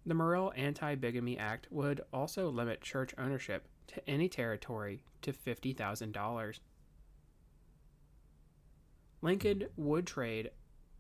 The 0.07 0.15
Morrill 0.15 0.53
Anti 0.57 0.95
Bigamy 0.95 1.39
Act 1.39 1.67
would 1.71 2.01
also 2.13 2.49
limit 2.49 2.81
church 2.81 3.13
ownership 3.19 3.69
to 3.89 4.09
any 4.09 4.29
territory 4.29 5.03
to 5.23 5.33
$50,000. 5.33 6.61
Lincoln 9.23 9.67
would 9.77 10.07
trade 10.07 10.51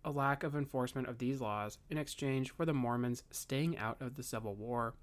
a 0.04 0.10
lack 0.10 0.42
of 0.42 0.54
enforcement 0.54 1.08
of 1.08 1.18
these 1.18 1.40
laws 1.40 1.78
in 1.88 1.96
exchange 1.96 2.50
for 2.50 2.66
the 2.66 2.74
Mormons 2.74 3.22
staying 3.30 3.78
out 3.78 4.00
of 4.00 4.16
the 4.16 4.22
Civil 4.22 4.54
War. 4.54 4.94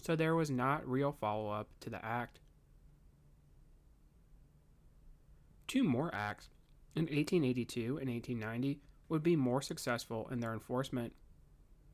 So 0.00 0.16
there 0.16 0.34
was 0.34 0.50
not 0.50 0.88
real 0.88 1.12
follow 1.12 1.50
up 1.50 1.68
to 1.80 1.90
the 1.90 2.04
act. 2.04 2.40
Two 5.70 5.84
more 5.84 6.12
acts, 6.12 6.48
in 6.96 7.02
1882 7.02 7.98
and 7.98 8.10
1890, 8.10 8.80
would 9.08 9.22
be 9.22 9.36
more 9.36 9.62
successful 9.62 10.28
in 10.32 10.40
their 10.40 10.52
enforcement, 10.52 11.12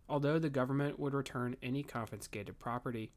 although 0.08 0.38
the 0.38 0.48
government 0.48 0.98
would 0.98 1.12
return 1.12 1.56
any 1.62 1.82
confiscated 1.82 2.58
property. 2.58 3.12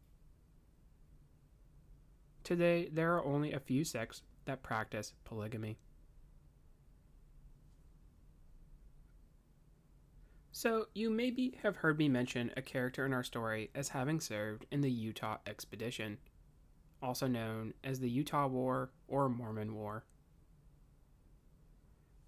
Today, 2.43 2.89
there 2.91 3.15
are 3.15 3.23
only 3.23 3.53
a 3.53 3.59
few 3.61 3.85
sects 3.85 4.21
that 4.43 4.61
practice 4.61 5.13
polygamy. 5.23 5.77
So, 10.51 10.87
you 10.93 11.09
maybe 11.09 11.57
have 11.63 11.77
heard 11.77 11.97
me 11.97 12.09
mention 12.09 12.51
a 12.57 12.61
character 12.61 13.05
in 13.05 13.13
our 13.13 13.23
story 13.23 13.71
as 13.73 13.87
having 13.87 14.19
served 14.19 14.65
in 14.71 14.81
the 14.81 14.91
Utah 14.91 15.37
Expedition, 15.47 16.17
also 17.01 17.27
known 17.27 17.73
as 17.81 18.01
the 18.01 18.09
Utah 18.09 18.47
War 18.47 18.91
or 19.07 19.29
Mormon 19.29 19.73
War. 19.73 20.03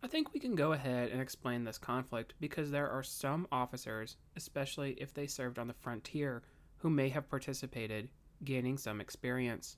I 0.03 0.07
think 0.07 0.33
we 0.33 0.39
can 0.39 0.55
go 0.55 0.71
ahead 0.71 1.11
and 1.11 1.21
explain 1.21 1.63
this 1.63 1.77
conflict 1.77 2.33
because 2.39 2.71
there 2.71 2.89
are 2.89 3.03
some 3.03 3.47
officers, 3.51 4.17
especially 4.35 4.93
if 4.93 5.13
they 5.13 5.27
served 5.27 5.59
on 5.59 5.67
the 5.67 5.73
frontier, 5.73 6.43
who 6.77 6.89
may 6.89 7.09
have 7.09 7.29
participated, 7.29 8.09
gaining 8.43 8.77
some 8.77 8.99
experience. 8.99 9.77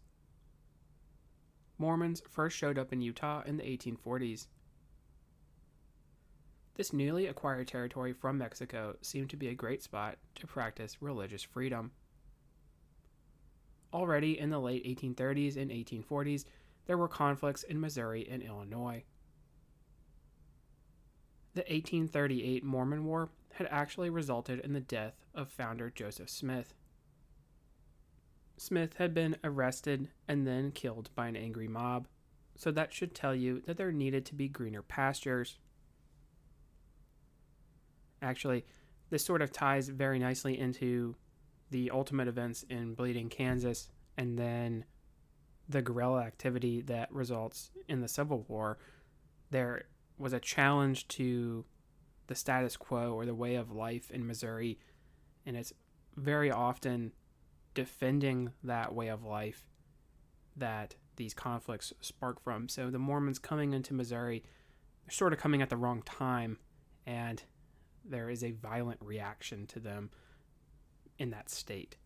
Mormons 1.78 2.22
first 2.30 2.56
showed 2.56 2.80
up 2.80 2.94
in 2.94 3.02
Utah 3.02 3.44
in 3.46 3.58
the 3.58 3.64
1840s 3.64 4.48
this 6.76 6.92
newly 6.92 7.28
acquired 7.28 7.68
territory 7.68 8.14
from 8.14 8.40
Mexico 8.40 8.96
seemed 9.02 9.30
to 9.30 9.38
be 9.38 9.50
a 9.50 9.54
great 9.54 9.84
spot 9.84 10.18
to 10.36 10.48
practice 10.48 11.02
religious 11.02 11.44
freedom. 11.44 11.92
Already 13.94 14.40
in 14.40 14.50
the 14.50 14.60
late 14.60 14.84
1830s 14.84 15.56
and 15.56 15.70
1840s, 15.70 16.46
there 16.88 16.98
were 16.98 17.08
conflicts 17.08 17.62
in 17.64 17.80
Missouri 17.80 18.28
and 18.28 18.42
Illinois. 18.42 19.04
The 21.54 21.62
1838 21.62 22.64
Mormon 22.64 23.06
War 23.06 23.30
had 23.54 23.68
actually 23.70 24.10
resulted 24.10 24.60
in 24.60 24.74
the 24.74 24.80
death 24.80 25.14
of 25.36 25.50
founder 25.50 25.90
Joseph 25.90 26.30
Smith. 26.30 26.74
Smith 28.58 28.96
had 28.98 29.14
been 29.14 29.38
arrested 29.44 30.10
and 30.28 30.48
then 30.48 30.72
killed 30.72 31.10
by 31.16 31.28
an 31.28 31.36
angry 31.36 31.68
mob, 31.68 32.08
so 32.56 32.72
that 32.72 32.94
should 32.94 33.14
tell 33.14 33.36
you 33.36 33.62
that 33.66 33.78
there 33.78 33.92
needed 33.92 34.26
to 34.26 34.36
be 34.36 34.48
greener 34.48 34.82
pastures 34.82 35.58
actually, 38.24 38.66
this 39.10 39.24
sort 39.24 39.42
of 39.42 39.52
ties 39.52 39.90
very 39.90 40.18
nicely 40.18 40.58
into 40.58 41.16
the 41.70 41.92
ultimate 41.92 42.28
events 42.28 42.64
in 42.70 42.96
Bleeding 42.96 43.30
Kansas 43.30 43.90
and 44.18 44.38
then 44.38 44.86
the 45.70 45.82
guerrilla 45.82 46.22
activity 46.22 46.82
that 46.82 47.12
results 47.12 47.72
in 47.88 48.02
the 48.02 48.08
Civil 48.08 48.46
War. 48.48 48.78
There 49.52 49.84
was 50.18 50.34
a 50.34 50.40
challenge 50.40 51.08
to 51.10 51.66
the 52.28 52.36
status 52.36 52.78
quo 52.78 53.14
or 53.14 53.26
the 53.26 53.36
way 53.36 53.56
of 53.56 53.72
life 53.72 54.10
in 54.12 54.26
Missouri, 54.26 54.80
and 55.46 55.58
it's 55.58 55.74
very 56.16 56.52
often 56.52 57.12
defending 57.74 58.52
that 58.64 58.94
way 58.94 59.08
of 59.08 59.24
life 59.24 59.66
that 60.56 60.96
these 61.16 61.34
conflicts 61.34 61.94
spark 62.02 62.42
from. 62.42 62.70
So 62.70 62.90
the 62.90 63.00
Mormons 63.00 63.40
coming 63.40 63.74
into 63.74 63.94
Missouri, 63.94 64.44
they're 65.06 65.12
sort 65.12 65.34
of 65.34 65.40
coming 65.40 65.62
at 65.62 65.70
the 65.70 65.78
wrong 65.78 66.02
time, 66.04 66.60
and 67.06 67.44
there 68.06 68.30
is 68.30 68.44
a 68.44 68.52
violent 68.52 69.00
reaction 69.02 69.68
to 69.68 69.80
them 69.80 70.12
in 71.18 71.32
that 71.32 71.50
state. 71.50 71.98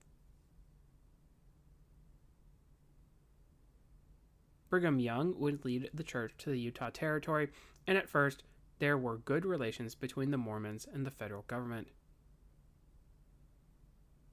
Brigham 4.70 5.00
Young 5.00 5.40
would 5.40 5.64
lead 5.64 5.90
the 5.94 6.04
church 6.04 6.34
to 6.40 6.50
the 6.50 6.60
Utah 6.60 6.90
Territory, 6.90 7.50
and 7.86 7.98
at 7.98 8.10
first, 8.10 8.44
there 8.80 8.98
were 8.98 9.18
good 9.18 9.46
relations 9.46 9.96
between 9.96 10.32
the 10.32 10.38
Mormons 10.38 10.88
and 10.92 11.06
the 11.06 11.12
federal 11.12 11.44
government. 11.44 11.88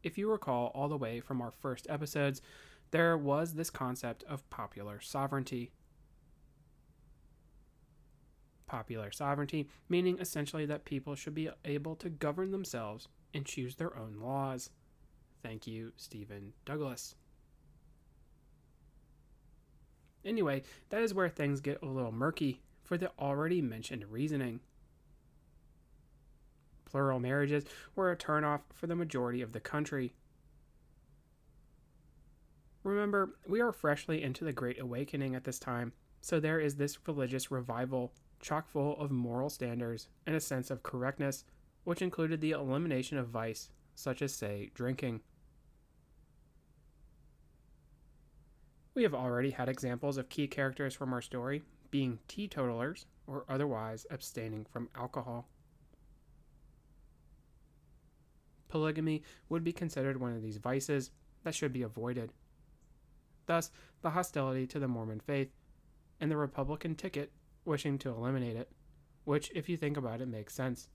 If 0.03 0.19
you 0.19 0.31
recall 0.31 0.71
all 0.75 0.89
the 0.89 0.99
way 0.99 1.21
from 1.21 1.41
our 1.41 1.51
first 1.51 1.87
episodes, 1.89 2.43
there 2.91 3.17
was 3.17 3.55
this 3.55 3.71
concept 3.71 4.23
of 4.25 4.49
popular 4.51 5.01
sovereignty. 5.01 5.73
Popular 8.67 9.11
sovereignty 9.11 9.69
meaning 9.89 10.19
essentially 10.19 10.67
that 10.67 10.85
people 10.85 11.15
should 11.15 11.35
be 11.35 11.49
able 11.65 11.97
to 11.97 12.11
govern 12.11 12.51
themselves 12.51 13.09
and 13.33 13.47
choose 13.47 13.77
their 13.77 13.97
own 13.97 14.19
laws. 14.21 14.71
Thank 15.43 15.67
you, 15.67 15.93
Stephen 15.97 16.53
Douglas. 16.65 17.15
Anyway, 20.25 20.63
that 20.91 21.03
is 21.03 21.15
where 21.15 21.29
things 21.29 21.61
get 21.61 21.83
a 21.83 21.87
little 21.87 22.13
murky 22.13 22.61
for 22.83 22.97
the 22.97 23.11
already 23.19 23.61
mentioned 23.61 24.05
reasoning. 24.11 24.61
Plural 26.85 27.19
marriages 27.19 27.65
were 27.97 28.11
a 28.11 28.17
turnoff 28.17 28.61
for 28.73 28.87
the 28.87 28.95
majority 28.95 29.43
of 29.43 29.53
the 29.53 29.61
country. 29.61 30.15
Remember, 32.85 33.37
we 33.49 33.61
are 33.61 33.73
freshly 33.73 34.23
into 34.23 34.45
the 34.45 34.53
Great 34.53 34.79
Awakening 34.79 35.35
at 35.35 35.45
this 35.45 35.59
time, 35.59 35.93
so 36.21 36.39
there 36.39 36.61
is 36.61 36.77
this 36.77 36.99
religious 37.07 37.51
revival, 37.51 38.13
chock 38.41 38.69
full 38.69 38.97
of 38.99 39.11
moral 39.11 39.49
standards 39.49 40.09
and 40.27 40.37
a 40.37 40.41
sense 40.41 40.71
of 40.71 40.83
correctness, 40.83 41.45
which 41.85 42.03
included 42.03 42.41
the 42.41 42.53
elimination 42.53 43.19
of 43.19 43.29
vice, 43.29 43.71
such 43.95 44.21
as, 44.23 44.35
say, 44.35 44.71
drinking. 44.75 45.21
We 48.95 49.03
have 49.03 49.15
already 49.15 49.51
had 49.51 49.69
examples 49.69 50.17
of 50.17 50.29
key 50.29 50.47
characters 50.47 50.95
from 50.95 51.13
our 51.13 51.23
story 51.23 51.63
being 51.91 52.21
teetotalers 52.29 53.07
or 53.27 53.45
otherwise 53.49 54.07
abstaining 54.11 54.67
from 54.71 54.89
alcohol. 54.95 55.49
Polygamy 58.69 59.23
would 59.49 59.65
be 59.65 59.73
considered 59.73 60.21
one 60.21 60.33
of 60.33 60.43
these 60.43 60.59
vices 60.59 61.11
that 61.43 61.55
should 61.55 61.73
be 61.73 61.83
avoided. 61.83 62.33
Thus, 63.47 63.71
the 64.03 64.11
hostility 64.11 64.67
to 64.69 64.79
the 64.79 64.89
Mormon 64.89 65.21
faith 65.21 65.51
and 66.21 66.31
the 66.31 66.37
Republican 66.37 66.95
ticket 66.95 67.33
wishing 67.65 67.99
to 67.99 68.11
eliminate 68.11 68.57
it, 68.57 68.71
which, 69.25 69.51
if 69.55 69.69
you 69.69 69.77
think 69.77 69.97
about 69.97 70.21
it, 70.21 70.29
makes 70.29 70.55
sense. 70.55 70.89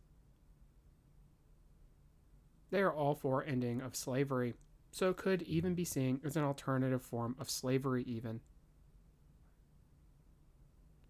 They 2.72 2.82
are 2.82 2.94
all 2.94 3.16
for 3.16 3.44
ending 3.44 3.82
of 3.82 3.96
slavery 3.96 4.54
so 4.92 5.10
it 5.10 5.18
could 5.18 5.42
even 5.44 5.76
be 5.76 5.86
seen 5.86 6.20
as 6.24 6.36
an 6.36 6.44
alternative 6.44 7.02
form 7.02 7.36
of 7.40 7.50
slavery, 7.50 8.04
even. 8.04 8.42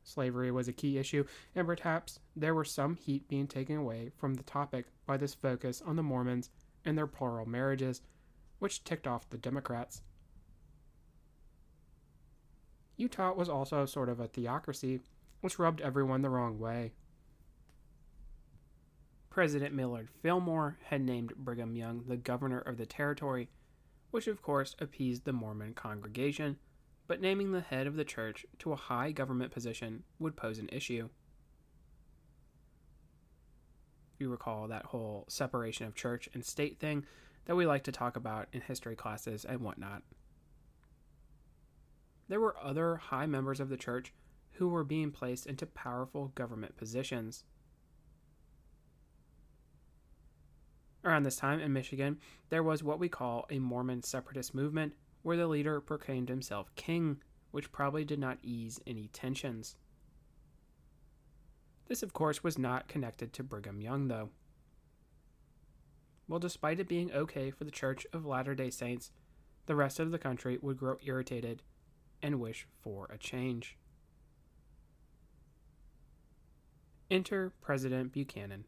Slavery 0.03 0.51
was 0.51 0.67
a 0.67 0.73
key 0.73 0.97
issue, 0.97 1.25
and 1.55 1.67
perhaps 1.67 2.19
there 2.35 2.55
were 2.55 2.65
some 2.65 2.95
heat 2.95 3.27
being 3.27 3.47
taken 3.47 3.77
away 3.77 4.11
from 4.17 4.33
the 4.33 4.43
topic 4.43 4.87
by 5.05 5.17
this 5.17 5.35
focus 5.35 5.83
on 5.85 5.95
the 5.95 6.03
Mormons 6.03 6.49
and 6.83 6.97
their 6.97 7.07
plural 7.07 7.45
marriages, 7.45 8.01
which 8.57 8.83
ticked 8.83 9.07
off 9.07 9.29
the 9.29 9.37
Democrats. 9.37 10.01
Utah 12.97 13.33
was 13.33 13.47
also 13.47 13.85
sort 13.85 14.09
of 14.09 14.19
a 14.19 14.27
theocracy, 14.27 14.99
which 15.41 15.59
rubbed 15.59 15.79
everyone 15.79 16.21
the 16.21 16.29
wrong 16.29 16.59
way. 16.59 16.91
President 19.29 19.73
Millard 19.73 20.09
Fillmore 20.21 20.77
had 20.85 21.01
named 21.01 21.33
Brigham 21.37 21.75
Young 21.75 22.03
the 22.07 22.17
governor 22.17 22.59
of 22.59 22.77
the 22.77 22.85
territory 22.85 23.47
which 24.11 24.27
of 24.27 24.41
course 24.41 24.75
appeased 24.79 25.25
the 25.25 25.33
Mormon 25.33 25.73
congregation, 25.73 26.57
but 27.07 27.21
naming 27.21 27.51
the 27.51 27.61
head 27.61 27.87
of 27.87 27.95
the 27.95 28.05
church 28.05 28.45
to 28.59 28.71
a 28.71 28.77
high 28.77 29.11
government 29.11 29.51
position 29.51 30.03
would 30.19 30.35
pose 30.35 30.59
an 30.59 30.69
issue. 30.71 31.09
You 34.19 34.29
recall 34.29 34.67
that 34.67 34.87
whole 34.87 35.25
separation 35.29 35.87
of 35.87 35.95
church 35.95 36.27
and 36.33 36.45
state 36.45 36.79
thing 36.79 37.05
that 37.45 37.55
we 37.55 37.65
like 37.65 37.83
to 37.85 37.91
talk 37.91 38.15
about 38.15 38.47
in 38.51 38.61
history 38.61 38.95
classes 38.95 39.45
and 39.45 39.61
whatnot. 39.61 40.03
There 42.27 42.39
were 42.39 42.55
other 42.61 42.97
high 42.97 43.25
members 43.25 43.59
of 43.59 43.69
the 43.69 43.77
church 43.77 44.13
who 44.53 44.67
were 44.67 44.83
being 44.83 45.11
placed 45.11 45.47
into 45.47 45.65
powerful 45.65 46.27
government 46.35 46.77
positions. 46.77 47.43
Around 51.09 51.23
this 51.23 51.37
time 51.37 51.59
in 51.59 51.73
Michigan, 51.73 52.19
there 52.49 52.61
was 52.61 52.83
what 52.83 52.99
we 52.99 53.09
call 53.09 53.47
a 53.49 53.57
Mormon 53.57 54.03
separatist 54.03 54.53
movement, 54.53 54.93
where 55.23 55.37
the 55.37 55.47
leader 55.47 55.81
proclaimed 55.81 56.29
himself 56.29 56.69
king, 56.75 57.17
which 57.49 57.71
probably 57.71 58.05
did 58.05 58.19
not 58.19 58.37
ease 58.43 58.79
any 58.85 59.07
tensions. 59.07 59.75
This, 61.87 62.03
of 62.03 62.13
course, 62.13 62.43
was 62.43 62.59
not 62.59 62.87
connected 62.87 63.33
to 63.33 63.43
Brigham 63.43 63.81
Young, 63.81 64.07
though. 64.07 64.29
Well, 66.27 66.37
despite 66.37 66.79
it 66.79 66.87
being 66.87 67.11
okay 67.11 67.49
for 67.49 67.63
the 67.63 67.71
Church 67.71 68.05
of 68.13 68.27
Latter 68.27 68.53
day 68.53 68.69
Saints, 68.69 69.09
the 69.65 69.75
rest 69.75 69.99
of 69.99 70.11
the 70.11 70.19
country 70.19 70.59
would 70.61 70.77
grow 70.77 70.97
irritated 71.03 71.63
and 72.21 72.39
wish 72.39 72.67
for 72.81 73.07
a 73.11 73.17
change. 73.17 73.79
Enter 77.09 77.51
President 77.61 78.11
Buchanan. 78.11 78.65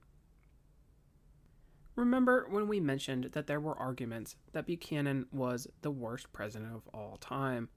Remember 2.02 2.48
when 2.50 2.68
we 2.68 2.80
mentioned 2.80 3.30
that 3.34 3.46
there 3.46 3.60
were 3.60 3.78
arguments 3.78 4.36
that 4.54 4.66
Buchanan 4.66 5.28
was 5.32 5.68
the 5.84 5.92
worst 5.92 6.34
president 6.34 6.74
of 6.74 6.88
all 6.92 7.18
time? 7.18 7.70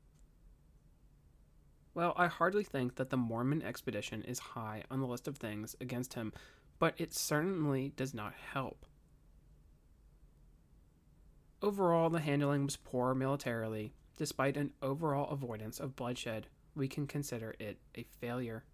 Well, 1.92 2.14
I 2.16 2.28
hardly 2.28 2.64
think 2.64 2.94
that 2.94 3.10
the 3.10 3.18
Mormon 3.18 3.60
expedition 3.60 4.22
is 4.22 4.38
high 4.38 4.82
on 4.90 5.00
the 5.00 5.06
list 5.06 5.28
of 5.28 5.36
things 5.36 5.76
against 5.78 6.14
him, 6.14 6.32
but 6.78 6.94
it 6.96 7.12
certainly 7.12 7.92
does 7.96 8.14
not 8.14 8.32
help. 8.32 8.86
Overall, 11.60 12.08
the 12.08 12.20
handling 12.20 12.64
was 12.64 12.78
poor 12.78 13.14
militarily. 13.14 13.92
Despite 14.16 14.56
an 14.56 14.72
overall 14.80 15.28
avoidance 15.28 15.78
of 15.78 15.96
bloodshed, 15.96 16.46
we 16.74 16.88
can 16.88 17.06
consider 17.06 17.54
it 17.58 17.78
a 17.94 18.06
failure. 18.22 18.64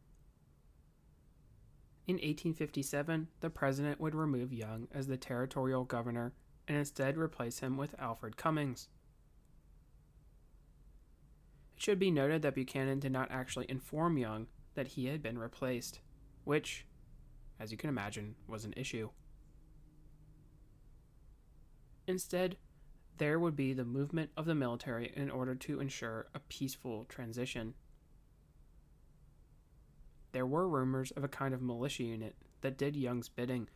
In 2.06 2.14
1857, 2.14 3.28
the 3.40 3.50
president 3.50 4.00
would 4.00 4.14
remove 4.14 4.52
Young 4.52 4.88
as 4.92 5.06
the 5.06 5.16
territorial 5.16 5.84
governor 5.84 6.32
and 6.66 6.76
instead 6.76 7.16
replace 7.16 7.60
him 7.60 7.76
with 7.76 7.94
Alfred 7.98 8.36
Cummings. 8.36 8.88
It 11.76 11.82
should 11.82 11.98
be 11.98 12.10
noted 12.10 12.42
that 12.42 12.54
Buchanan 12.54 12.98
did 12.98 13.12
not 13.12 13.30
actually 13.30 13.66
inform 13.68 14.18
Young 14.18 14.48
that 14.74 14.88
he 14.88 15.06
had 15.06 15.22
been 15.22 15.38
replaced, 15.38 16.00
which, 16.44 16.86
as 17.58 17.70
you 17.70 17.78
can 17.78 17.90
imagine, 17.90 18.34
was 18.48 18.64
an 18.64 18.74
issue. 18.76 19.10
Instead, 22.06 22.56
there 23.18 23.38
would 23.38 23.54
be 23.54 23.72
the 23.72 23.84
movement 23.84 24.30
of 24.36 24.46
the 24.46 24.54
military 24.54 25.12
in 25.14 25.30
order 25.30 25.54
to 25.54 25.80
ensure 25.80 26.26
a 26.34 26.40
peaceful 26.40 27.04
transition 27.04 27.74
there 30.32 30.46
were 30.46 30.68
rumors 30.68 31.10
of 31.12 31.24
a 31.24 31.28
kind 31.28 31.54
of 31.54 31.62
militia 31.62 32.04
unit 32.04 32.36
that 32.60 32.78
did 32.78 32.96
Young's 32.96 33.28
bidding, 33.28 33.68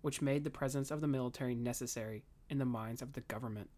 which 0.00 0.22
made 0.22 0.44
the 0.44 0.50
presence 0.50 0.90
of 0.90 1.00
the 1.00 1.06
military 1.06 1.54
necessary 1.54 2.24
in 2.50 2.58
the 2.58 2.64
minds 2.64 3.02
of 3.02 3.12
the 3.12 3.20
government. 3.22 3.70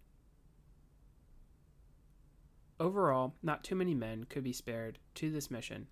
Overall, 2.80 3.34
not 3.42 3.62
too 3.62 3.76
many 3.76 3.94
men 3.94 4.24
could 4.24 4.42
be 4.42 4.52
spared 4.52 4.98
to 5.14 5.30
this 5.30 5.50
mission, 5.50 5.86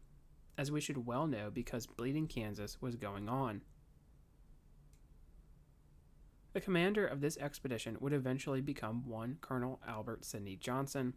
as 0.58 0.72
we 0.72 0.80
should 0.80 1.06
well 1.06 1.26
know 1.26 1.50
because 1.50 1.86
Bleeding 1.86 2.26
Kansas 2.26 2.80
was 2.80 2.96
going 2.96 3.28
on. 3.28 3.62
The 6.54 6.60
commander 6.60 7.06
of 7.06 7.20
this 7.20 7.38
expedition 7.38 7.96
would 8.00 8.12
eventually 8.12 8.60
become 8.60 9.08
one 9.08 9.38
Colonel 9.40 9.80
Albert 9.86 10.24
Sidney 10.24 10.56
Johnston, 10.56 11.14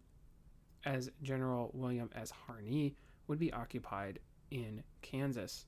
as 0.85 1.09
General 1.23 1.71
William 1.73 2.09
S. 2.15 2.31
Harney 2.31 2.95
would 3.27 3.39
be 3.39 3.51
occupied 3.51 4.19
in 4.51 4.83
Kansas. 5.01 5.65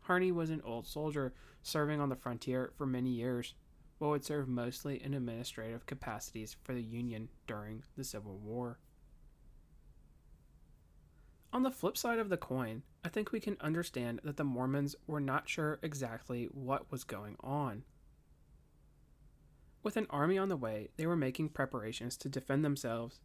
Harney 0.00 0.30
was 0.30 0.50
an 0.50 0.62
old 0.64 0.86
soldier 0.86 1.34
serving 1.62 2.00
on 2.00 2.08
the 2.08 2.16
frontier 2.16 2.72
for 2.76 2.86
many 2.86 3.10
years, 3.10 3.54
but 3.98 4.08
would 4.08 4.24
serve 4.24 4.48
mostly 4.48 5.02
in 5.02 5.14
administrative 5.14 5.86
capacities 5.86 6.56
for 6.62 6.74
the 6.74 6.82
Union 6.82 7.28
during 7.46 7.82
the 7.96 8.04
Civil 8.04 8.38
War. 8.38 8.78
On 11.52 11.62
the 11.62 11.70
flip 11.70 11.96
side 11.96 12.18
of 12.18 12.28
the 12.28 12.36
coin, 12.36 12.82
I 13.04 13.08
think 13.08 13.32
we 13.32 13.40
can 13.40 13.56
understand 13.60 14.20
that 14.24 14.36
the 14.36 14.44
Mormons 14.44 14.94
were 15.06 15.20
not 15.20 15.48
sure 15.48 15.78
exactly 15.82 16.44
what 16.52 16.90
was 16.92 17.02
going 17.02 17.36
on. 17.40 17.84
With 19.82 19.96
an 19.96 20.06
army 20.10 20.36
on 20.36 20.48
the 20.48 20.56
way, 20.56 20.90
they 20.96 21.06
were 21.06 21.16
making 21.16 21.50
preparations 21.50 22.16
to 22.18 22.28
defend 22.28 22.64
themselves 22.64 23.20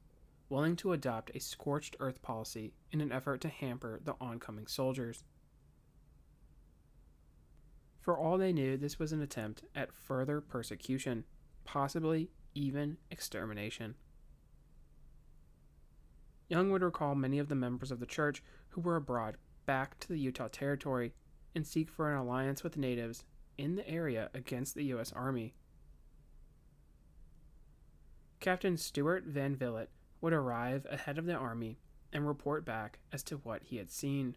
willing 0.51 0.75
to 0.75 0.91
adopt 0.91 1.31
a 1.33 1.39
scorched 1.39 1.95
earth 1.99 2.21
policy 2.21 2.73
in 2.91 2.99
an 2.99 3.11
effort 3.11 3.39
to 3.41 3.47
hamper 3.47 4.01
the 4.03 4.15
oncoming 4.19 4.67
soldiers. 4.67 5.23
For 8.01 8.17
all 8.17 8.37
they 8.37 8.51
knew, 8.51 8.77
this 8.77 8.99
was 8.99 9.13
an 9.13 9.21
attempt 9.21 9.63
at 9.73 9.93
further 9.93 10.41
persecution, 10.41 11.23
possibly 11.63 12.29
even 12.53 12.97
extermination. 13.09 13.95
Young 16.49 16.69
would 16.71 16.83
recall 16.83 17.15
many 17.15 17.39
of 17.39 17.47
the 17.47 17.55
members 17.55 17.91
of 17.91 18.01
the 18.01 18.05
church 18.05 18.43
who 18.69 18.81
were 18.81 18.97
abroad 18.97 19.37
back 19.65 19.97
to 19.99 20.09
the 20.09 20.19
Utah 20.19 20.49
Territory, 20.49 21.13
and 21.55 21.65
seek 21.65 21.89
for 21.89 22.11
an 22.11 22.17
alliance 22.17 22.63
with 22.63 22.77
natives 22.77 23.23
in 23.57 23.75
the 23.75 23.87
area 23.87 24.29
against 24.33 24.75
the 24.75 24.83
U.S. 24.85 25.13
Army. 25.13 25.53
Captain 28.39 28.75
Stewart 28.75 29.23
Van 29.25 29.55
Vliet 29.55 29.89
would 30.21 30.33
arrive 30.33 30.85
ahead 30.89 31.17
of 31.17 31.25
the 31.25 31.35
army 31.35 31.77
and 32.13 32.27
report 32.27 32.63
back 32.63 32.99
as 33.11 33.23
to 33.23 33.37
what 33.37 33.63
he 33.63 33.77
had 33.77 33.91
seen. 33.91 34.35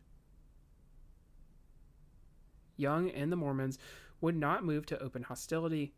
Young 2.77 3.11
and 3.11 3.31
the 3.31 3.37
Mormons 3.37 3.79
would 4.20 4.37
not 4.37 4.64
move 4.64 4.87
to 4.87 5.03
open 5.03 5.23
hostility, 5.23 5.92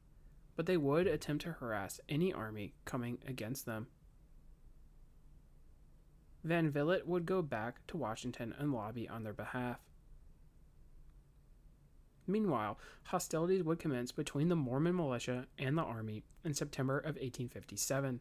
but 0.56 0.66
they 0.66 0.76
would 0.76 1.06
attempt 1.06 1.44
to 1.44 1.52
harass 1.52 2.00
any 2.08 2.32
army 2.32 2.74
coming 2.84 3.18
against 3.26 3.66
them. 3.66 3.86
Van 6.44 6.70
Vliet 6.70 7.06
would 7.06 7.26
go 7.26 7.42
back 7.42 7.86
to 7.88 7.96
Washington 7.96 8.54
and 8.58 8.72
lobby 8.72 9.08
on 9.08 9.24
their 9.24 9.32
behalf. 9.32 9.80
Meanwhile, 12.26 12.78
hostilities 13.04 13.62
would 13.62 13.78
commence 13.78 14.12
between 14.12 14.48
the 14.48 14.56
Mormon 14.56 14.96
militia 14.96 15.46
and 15.58 15.78
the 15.78 15.82
army 15.82 16.24
in 16.44 16.54
September 16.54 16.98
of 16.98 17.16
1857. 17.16 18.20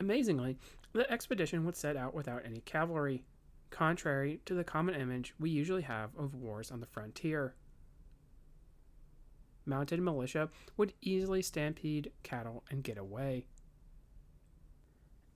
Amazingly, 0.00 0.56
the 0.92 1.10
expedition 1.10 1.64
would 1.64 1.76
set 1.76 1.96
out 1.96 2.14
without 2.14 2.44
any 2.44 2.60
cavalry, 2.60 3.24
contrary 3.70 4.40
to 4.46 4.54
the 4.54 4.64
common 4.64 4.94
image 4.94 5.34
we 5.38 5.50
usually 5.50 5.82
have 5.82 6.10
of 6.16 6.34
wars 6.34 6.70
on 6.70 6.80
the 6.80 6.86
frontier. 6.86 7.54
Mounted 9.66 10.00
militia 10.00 10.48
would 10.76 10.94
easily 11.02 11.42
stampede 11.42 12.12
cattle 12.22 12.64
and 12.70 12.82
get 12.82 12.96
away. 12.96 13.44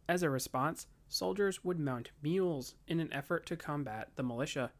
As 0.09 0.22
a 0.22 0.31
response, 0.31 0.87
soldiers 1.09 1.62
would 1.62 1.79
mount 1.79 2.11
mules 2.22 2.75
in 2.88 3.01
an 3.01 3.12
effort 3.12 3.44
to 3.46 3.57
combat 3.57 4.11
the 4.16 4.22
militia. 4.22 4.72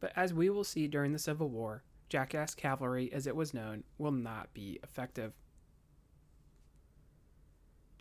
But 0.00 0.12
as 0.16 0.32
we 0.32 0.48
will 0.48 0.64
see 0.64 0.88
during 0.88 1.12
the 1.12 1.18
Civil 1.18 1.50
War, 1.50 1.82
jackass 2.08 2.54
cavalry, 2.54 3.12
as 3.12 3.26
it 3.26 3.36
was 3.36 3.52
known, 3.52 3.84
will 3.98 4.12
not 4.12 4.54
be 4.54 4.78
effective. 4.82 5.32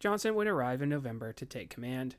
Johnston 0.05 0.35
would 0.35 0.45
arrive 0.45 0.83
in 0.83 0.89
November 0.89 1.33
to 1.33 1.47
take 1.47 1.71
command. 1.71 2.15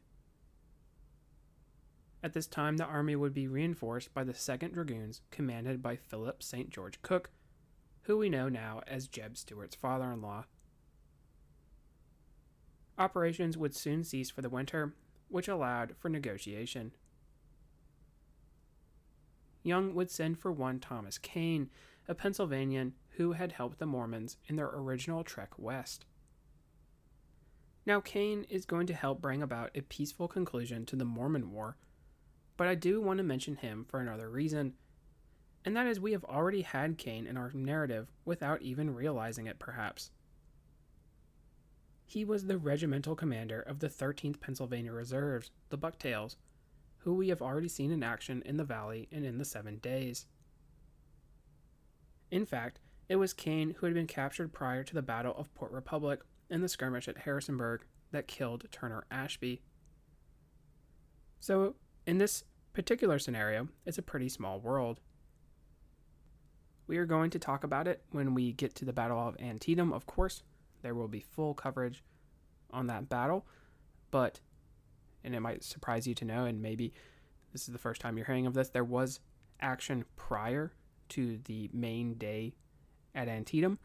At 2.21 2.33
this 2.33 2.49
time, 2.49 2.79
the 2.79 2.85
army 2.85 3.15
would 3.15 3.33
be 3.33 3.47
reinforced 3.47 4.13
by 4.13 4.25
the 4.25 4.33
2nd 4.33 4.73
Dragoons, 4.73 5.23
commanded 5.31 5.83
by 5.83 5.95
Philip 5.95 6.43
St. 6.43 6.69
George 6.69 7.01
Cooke, 7.03 7.31
who 8.03 8.19
we 8.19 8.29
know 8.29 8.49
now 8.49 8.81
as 8.89 9.07
Jeb 9.07 9.37
Stuart's 9.37 9.77
father 9.77 10.11
in 10.11 10.21
law. 10.21 10.47
Operations 12.99 13.57
would 13.57 13.77
soon 13.77 14.03
cease 14.03 14.31
for 14.31 14.43
the 14.43 14.51
winter, 14.51 14.97
which 15.29 15.47
allowed 15.47 15.95
for 15.97 16.09
negotiation. 16.09 16.91
Young 19.63 19.95
would 19.95 20.11
send 20.11 20.41
for 20.41 20.51
one 20.51 20.81
Thomas 20.81 21.19
Kane, 21.19 21.71
a 22.09 22.17
Pennsylvanian 22.17 22.95
who 23.11 23.35
had 23.35 23.53
helped 23.53 23.79
the 23.79 23.87
Mormons 23.87 24.39
in 24.49 24.57
their 24.57 24.73
original 24.75 25.23
trek 25.23 25.57
west. 25.57 26.05
Now, 27.87 28.01
Kane 28.01 28.45
is 28.51 28.67
going 28.67 28.89
to 28.89 28.95
help 28.95 29.23
bring 29.23 29.43
about 29.43 29.71
a 29.77 29.81
peaceful 29.81 30.27
conclusion 30.27 30.85
to 30.87 30.97
the 30.97 31.05
Mormon 31.05 31.53
War, 31.53 31.77
but 32.57 32.67
I 32.67 32.75
do 32.75 33.01
want 33.01 33.19
to 33.19 33.25
mention 33.25 33.55
him 33.55 33.87
for 33.89 34.01
another 34.01 34.29
reason, 34.29 34.75
and 35.65 35.77
that 35.77 35.87
is 35.87 36.01
we 36.01 36.11
have 36.11 36.25
already 36.25 36.63
had 36.63 36.99
Kane 36.99 37.29
in 37.29 37.37
our 37.37 37.53
narrative 37.55 38.11
without 38.25 38.61
even 38.61 38.93
realizing 38.93 39.47
it, 39.47 39.61
perhaps. 39.61 40.11
He 42.05 42.25
was 42.25 42.47
the 42.47 42.59
regimental 42.59 43.15
commander 43.15 43.61
of 43.61 43.79
the 43.79 43.89
13th 43.89 44.41
Pennsylvania 44.41 44.93
Reserves, 44.93 45.53
the 45.69 45.79
Bucktails, 45.79 46.37
who 46.99 47.15
we 47.15 47.29
have 47.29 47.43
already 47.43 47.69
seen 47.69 47.93
in 47.93 48.03
action 48.03 48.43
in 48.45 48.57
the 48.57 48.65
Valley 48.65 49.09
and 49.13 49.25
in 49.25 49.39
the 49.39 49.45
Seven 49.45 49.79
Days. 49.79 50.27
In 52.33 52.47
fact, 52.47 52.81
it 53.09 53.17
was 53.17 53.33
Kane 53.33 53.77
who 53.79 53.87
had 53.87 53.95
been 53.95 54.09
captured 54.09 54.53
prior 54.53 54.83
to 54.83 54.95
the 54.95 55.03
Battle 55.03 55.35
of 55.37 55.55
Port 55.55 55.71
Republic 55.71 56.21
and 56.51 56.63
the 56.63 56.69
skirmish 56.69 57.09
at 57.09 57.19
Harrisonburg 57.19 57.85
that 58.13 58.29
killed 58.29 58.65
Turner 58.71 59.05
Ashby. 59.11 59.63
So, 61.41 61.75
in 62.07 62.19
this 62.19 62.45
particular 62.73 63.19
scenario, 63.19 63.69
it's 63.85 63.99
a 63.99 64.03
pretty 64.03 64.29
small 64.29 64.61
world. 64.61 65.01
We 66.87 66.99
are 66.99 67.07
going 67.07 67.31
to 67.31 67.39
talk 67.39 67.65
about 67.65 67.89
it 67.89 68.03
when 68.11 68.35
we 68.35 68.53
get 68.53 68.75
to 68.77 68.85
the 68.85 68.93
Battle 68.93 69.19
of 69.19 69.37
Antietam, 69.41 69.93
of 69.93 70.07
course. 70.07 70.43
There 70.83 70.95
will 70.95 71.09
be 71.09 71.21
full 71.21 71.55
coverage 71.55 72.05
on 72.71 72.87
that 72.87 73.09
battle, 73.09 73.47
but, 74.11 74.41
and 75.25 75.35
it 75.35 75.41
might 75.41 75.65
surprise 75.65 76.07
you 76.07 76.15
to 76.15 76.25
know, 76.25 76.45
and 76.45 76.63
maybe 76.63 76.93
this 77.53 77.67
is 77.67 77.73
the 77.73 77.79
first 77.79 78.01
time 78.01 78.17
you're 78.17 78.27
hearing 78.27 78.47
of 78.47 78.55
this, 78.55 78.69
there 78.69 78.85
was 78.85 79.21
action 79.61 80.05
prior 80.15 80.73
to 81.09 81.39
the 81.45 81.71
main 81.73 82.15
day 82.15 82.55
at 83.15 83.29
Antietam, 83.29 83.79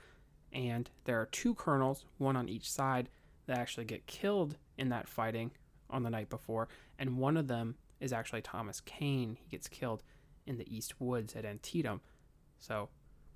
and 0.53 0.89
there 1.05 1.19
are 1.19 1.27
two 1.27 1.53
colonels, 1.55 2.05
one 2.17 2.35
on 2.35 2.49
each 2.49 2.69
side, 2.71 3.09
that 3.47 3.57
actually 3.57 3.85
get 3.85 4.05
killed 4.05 4.57
in 4.77 4.89
that 4.89 5.07
fighting 5.07 5.51
on 5.89 6.03
the 6.03 6.09
night 6.09 6.29
before, 6.29 6.67
and 6.97 7.17
one 7.17 7.37
of 7.37 7.47
them 7.47 7.75
is 7.99 8.13
actually 8.13 8.41
Thomas 8.41 8.81
Kane. 8.81 9.37
He 9.41 9.49
gets 9.49 9.67
killed 9.67 10.03
in 10.45 10.57
the 10.57 10.75
East 10.75 10.99
Woods 10.99 11.35
at 11.35 11.45
Antietam. 11.45 12.01
So 12.59 12.89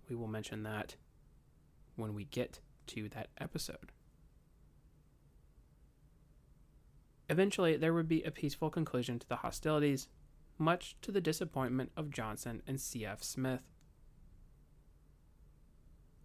we 0.09 0.15
will 0.15 0.27
mention 0.27 0.63
that 0.63 0.95
when 1.95 2.13
we 2.13 2.25
get 2.25 2.59
to 2.87 3.09
that 3.09 3.29
episode. 3.39 3.91
Eventually, 7.29 7.75
there 7.75 7.93
would 7.93 8.07
be 8.07 8.23
a 8.23 8.31
peaceful 8.31 8.69
conclusion 8.69 9.17
to 9.19 9.27
the 9.27 9.37
hostilities, 9.37 10.07
much 10.57 10.95
to 11.01 11.11
the 11.11 11.21
disappointment 11.21 11.91
of 11.97 12.11
Johnston 12.11 12.61
and 12.67 12.79
C.F. 12.79 13.23
Smith. 13.23 13.61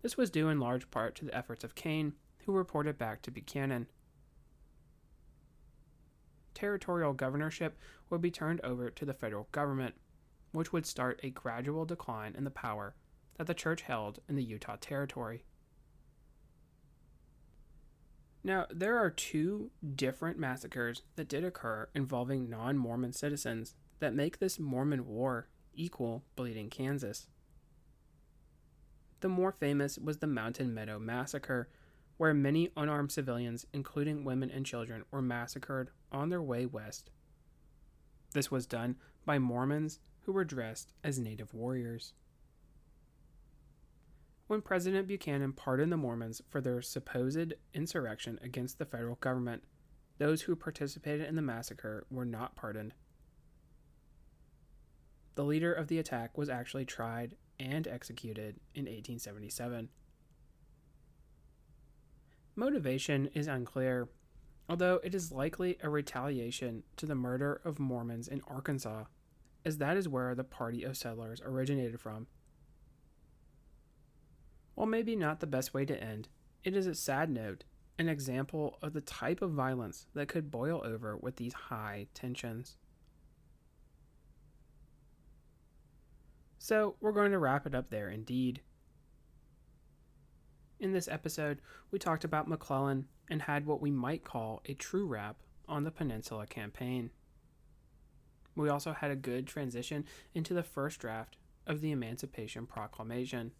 This 0.02 0.16
was 0.16 0.30
due 0.30 0.48
in 0.48 0.60
large 0.60 0.90
part 0.90 1.14
to 1.16 1.24
the 1.24 1.34
efforts 1.34 1.64
of 1.64 1.74
Kane, 1.74 2.14
who 2.46 2.52
reported 2.52 2.96
back 2.96 3.22
to 3.22 3.30
Buchanan 3.30 3.86
territorial 6.60 7.14
governorship 7.14 7.78
would 8.10 8.20
be 8.20 8.30
turned 8.30 8.60
over 8.62 8.90
to 8.90 9.04
the 9.04 9.14
federal 9.14 9.48
government, 9.50 9.94
which 10.52 10.72
would 10.72 10.84
start 10.84 11.18
a 11.22 11.30
gradual 11.30 11.86
decline 11.86 12.34
in 12.36 12.44
the 12.44 12.50
power 12.50 12.94
that 13.38 13.46
the 13.46 13.54
church 13.54 13.82
held 13.82 14.20
in 14.28 14.36
the 14.36 14.44
Utah 14.44 14.76
Territory. 14.78 15.44
Now, 18.44 18.66
there 18.70 18.98
are 18.98 19.10
two 19.10 19.70
different 19.94 20.38
massacres 20.38 21.02
that 21.16 21.28
did 21.28 21.44
occur 21.44 21.88
involving 21.94 22.48
non 22.48 22.76
Mormon 22.76 23.12
citizens 23.12 23.74
that 23.98 24.14
make 24.14 24.38
this 24.38 24.58
Mormon 24.58 25.06
War 25.06 25.48
equal 25.74 26.24
Bleeding 26.36 26.70
Kansas. 26.70 27.26
The 29.20 29.28
more 29.28 29.52
famous 29.52 29.98
was 29.98 30.18
the 30.18 30.26
Mountain 30.26 30.72
Meadow 30.72 30.98
Massacre, 30.98 31.68
where 32.16 32.34
many 32.34 32.70
unarmed 32.76 33.12
civilians, 33.12 33.66
including 33.72 34.24
women 34.24 34.50
and 34.50 34.64
children, 34.64 35.04
were 35.10 35.22
massacred 35.22 35.90
on 36.10 36.30
their 36.30 36.42
way 36.42 36.66
west. 36.66 37.10
This 38.32 38.50
was 38.50 38.66
done 38.66 38.96
by 39.24 39.38
Mormons 39.38 39.98
who 40.20 40.32
were 40.32 40.44
dressed 40.44 40.92
as 41.02 41.18
native 41.18 41.52
warriors. 41.52 42.14
When 44.46 44.62
President 44.62 45.06
Buchanan 45.06 45.52
pardoned 45.52 45.92
the 45.92 45.96
Mormons 45.96 46.42
for 46.48 46.60
their 46.60 46.82
supposed 46.82 47.54
insurrection 47.72 48.38
against 48.42 48.78
the 48.78 48.84
federal 48.84 49.16
government, 49.16 49.64
those 50.18 50.42
who 50.42 50.56
participated 50.56 51.28
in 51.28 51.36
the 51.36 51.42
massacre 51.42 52.04
were 52.10 52.24
not 52.24 52.56
pardoned. 52.56 52.94
The 55.34 55.44
leader 55.44 55.72
of 55.72 55.88
the 55.88 55.98
attack 55.98 56.36
was 56.36 56.48
actually 56.48 56.84
tried 56.84 57.36
and 57.58 57.86
executed 57.86 58.56
in 58.74 58.84
1877. 58.84 59.88
Motivation 62.56 63.26
is 63.34 63.46
unclear, 63.46 64.08
although 64.68 65.00
it 65.04 65.14
is 65.14 65.32
likely 65.32 65.78
a 65.82 65.88
retaliation 65.88 66.82
to 66.96 67.06
the 67.06 67.14
murder 67.14 67.60
of 67.64 67.78
Mormons 67.78 68.28
in 68.28 68.42
Arkansas, 68.48 69.04
as 69.64 69.78
that 69.78 69.96
is 69.96 70.08
where 70.08 70.34
the 70.34 70.44
party 70.44 70.82
of 70.82 70.96
settlers 70.96 71.40
originated 71.44 72.00
from. 72.00 72.26
While 74.74 74.88
maybe 74.88 75.14
not 75.14 75.40
the 75.40 75.46
best 75.46 75.74
way 75.74 75.84
to 75.84 76.02
end, 76.02 76.28
it 76.64 76.74
is 76.74 76.86
a 76.86 76.94
sad 76.94 77.30
note, 77.30 77.64
an 77.98 78.08
example 78.08 78.78
of 78.82 78.94
the 78.94 79.00
type 79.00 79.42
of 79.42 79.52
violence 79.52 80.06
that 80.14 80.28
could 80.28 80.50
boil 80.50 80.82
over 80.84 81.16
with 81.16 81.36
these 81.36 81.52
high 81.52 82.06
tensions. 82.14 82.76
So, 86.62 86.96
we're 87.00 87.12
going 87.12 87.32
to 87.32 87.38
wrap 87.38 87.66
it 87.66 87.74
up 87.74 87.88
there 87.88 88.10
indeed. 88.10 88.60
In 90.78 90.92
this 90.92 91.08
episode, 91.08 91.62
we 91.90 91.98
talked 91.98 92.22
about 92.22 92.48
McClellan 92.48 93.06
and 93.30 93.40
had 93.40 93.64
what 93.64 93.80
we 93.80 93.90
might 93.90 94.24
call 94.24 94.60
a 94.66 94.74
true 94.74 95.06
wrap 95.06 95.36
on 95.66 95.84
the 95.84 95.90
Peninsula 95.90 96.46
Campaign. 96.46 97.12
We 98.54 98.68
also 98.68 98.92
had 98.92 99.10
a 99.10 99.16
good 99.16 99.46
transition 99.46 100.04
into 100.34 100.52
the 100.52 100.62
first 100.62 101.00
draft 101.00 101.38
of 101.66 101.80
the 101.80 101.92
Emancipation 101.92 102.66
Proclamation. 102.66 103.52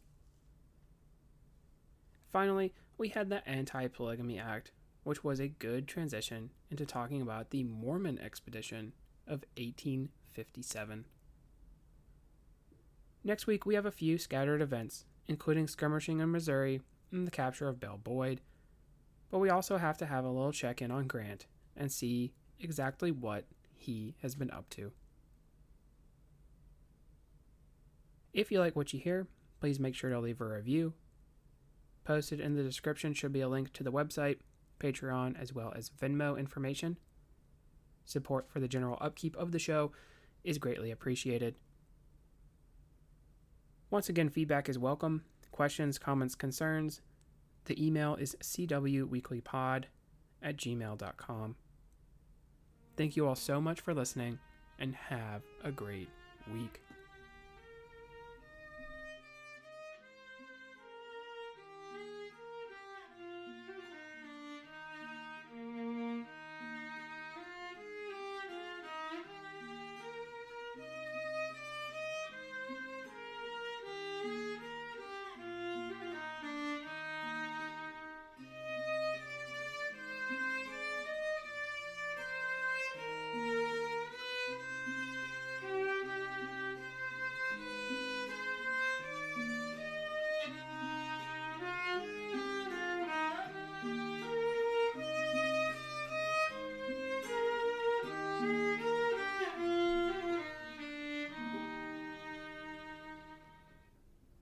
Finally, 2.31 2.75
we 2.99 3.09
had 3.09 3.31
the 3.31 3.49
Anti 3.49 3.89
Polygamy 3.89 4.39
Act, 4.39 4.73
which 5.05 5.25
was 5.25 5.41
a 5.41 5.49
good 5.49 5.89
transition 5.89 6.51
into 6.71 6.85
talking 6.85 7.23
about 7.23 7.49
the 7.49 7.65
Mormon 7.65 8.19
expedition 8.19 8.93
of 9.27 9.43
1857. 9.57 11.07
Next 13.23 13.47
week, 13.47 13.67
we 13.67 13.75
have 13.75 13.87
a 13.87 13.91
few 13.91 14.17
scattered 14.17 14.63
events, 14.63 15.05
including 15.29 15.69
skirmishing 15.69 16.21
in 16.21 16.31
Missouri 16.31 16.81
and 17.13 17.27
the 17.27 17.31
capture 17.31 17.69
of 17.69 17.79
Belle 17.79 18.01
Boyd. 18.03 18.41
But 19.31 19.41
we 19.41 19.51
also 19.51 19.77
have 19.77 19.99
to 19.99 20.07
have 20.07 20.25
a 20.25 20.31
little 20.31 20.53
check 20.53 20.81
in 20.81 20.91
on 20.91 21.07
Grant 21.07 21.47
and 21.77 21.93
see 21.93 22.33
exactly 22.59 23.11
what 23.11 23.45
he 23.77 24.15
has 24.23 24.35
been 24.35 24.51
up 24.51 24.69
to. 24.71 24.93
If 28.33 28.51
you 28.51 28.59
like 28.59 28.77
what 28.77 28.93
you 28.93 29.01
hear, 29.01 29.27
please 29.61 29.79
make 29.79 29.95
sure 29.95 30.11
to 30.11 30.21
leave 30.21 30.41
a 30.41 30.47
review. 30.47 30.95
Posted 32.05 32.41
in 32.41 32.55
the 32.55 32.63
description 32.63 33.13
should 33.13 33.33
be 33.33 33.41
a 33.41 33.49
link 33.49 33.73
to 33.75 33.83
the 33.83 33.93
website, 33.93 34.39
Patreon, 34.79 35.41
as 35.41 35.53
well 35.53 35.73
as 35.77 35.91
Venmo 35.91 36.39
information. 36.39 36.97
Support 38.05 38.49
for 38.49 38.61
the 38.61 38.69
general 38.69 38.99
upkeep 39.01 39.37
of 39.37 39.53
the 39.53 39.59
show 39.59 39.93
is 40.43 40.59
greatly 40.59 40.91
appreciated. 40.91 41.57
Once 43.91 44.09
again, 44.09 44.29
feedback 44.29 44.69
is 44.69 44.79
welcome. 44.79 45.25
Questions, 45.51 45.99
comments, 45.99 46.35
concerns. 46.35 47.01
The 47.65 47.85
email 47.85 48.15
is 48.15 48.37
cwweeklypod 48.41 49.85
at 50.43 50.57
gmail.com. 50.57 51.57
Thank 52.97 53.17
you 53.17 53.27
all 53.27 53.35
so 53.35 53.61
much 53.61 53.81
for 53.81 53.93
listening 53.93 54.39
and 54.79 54.95
have 54.95 55.43
a 55.65 55.73
great 55.73 56.09
week. 56.53 56.81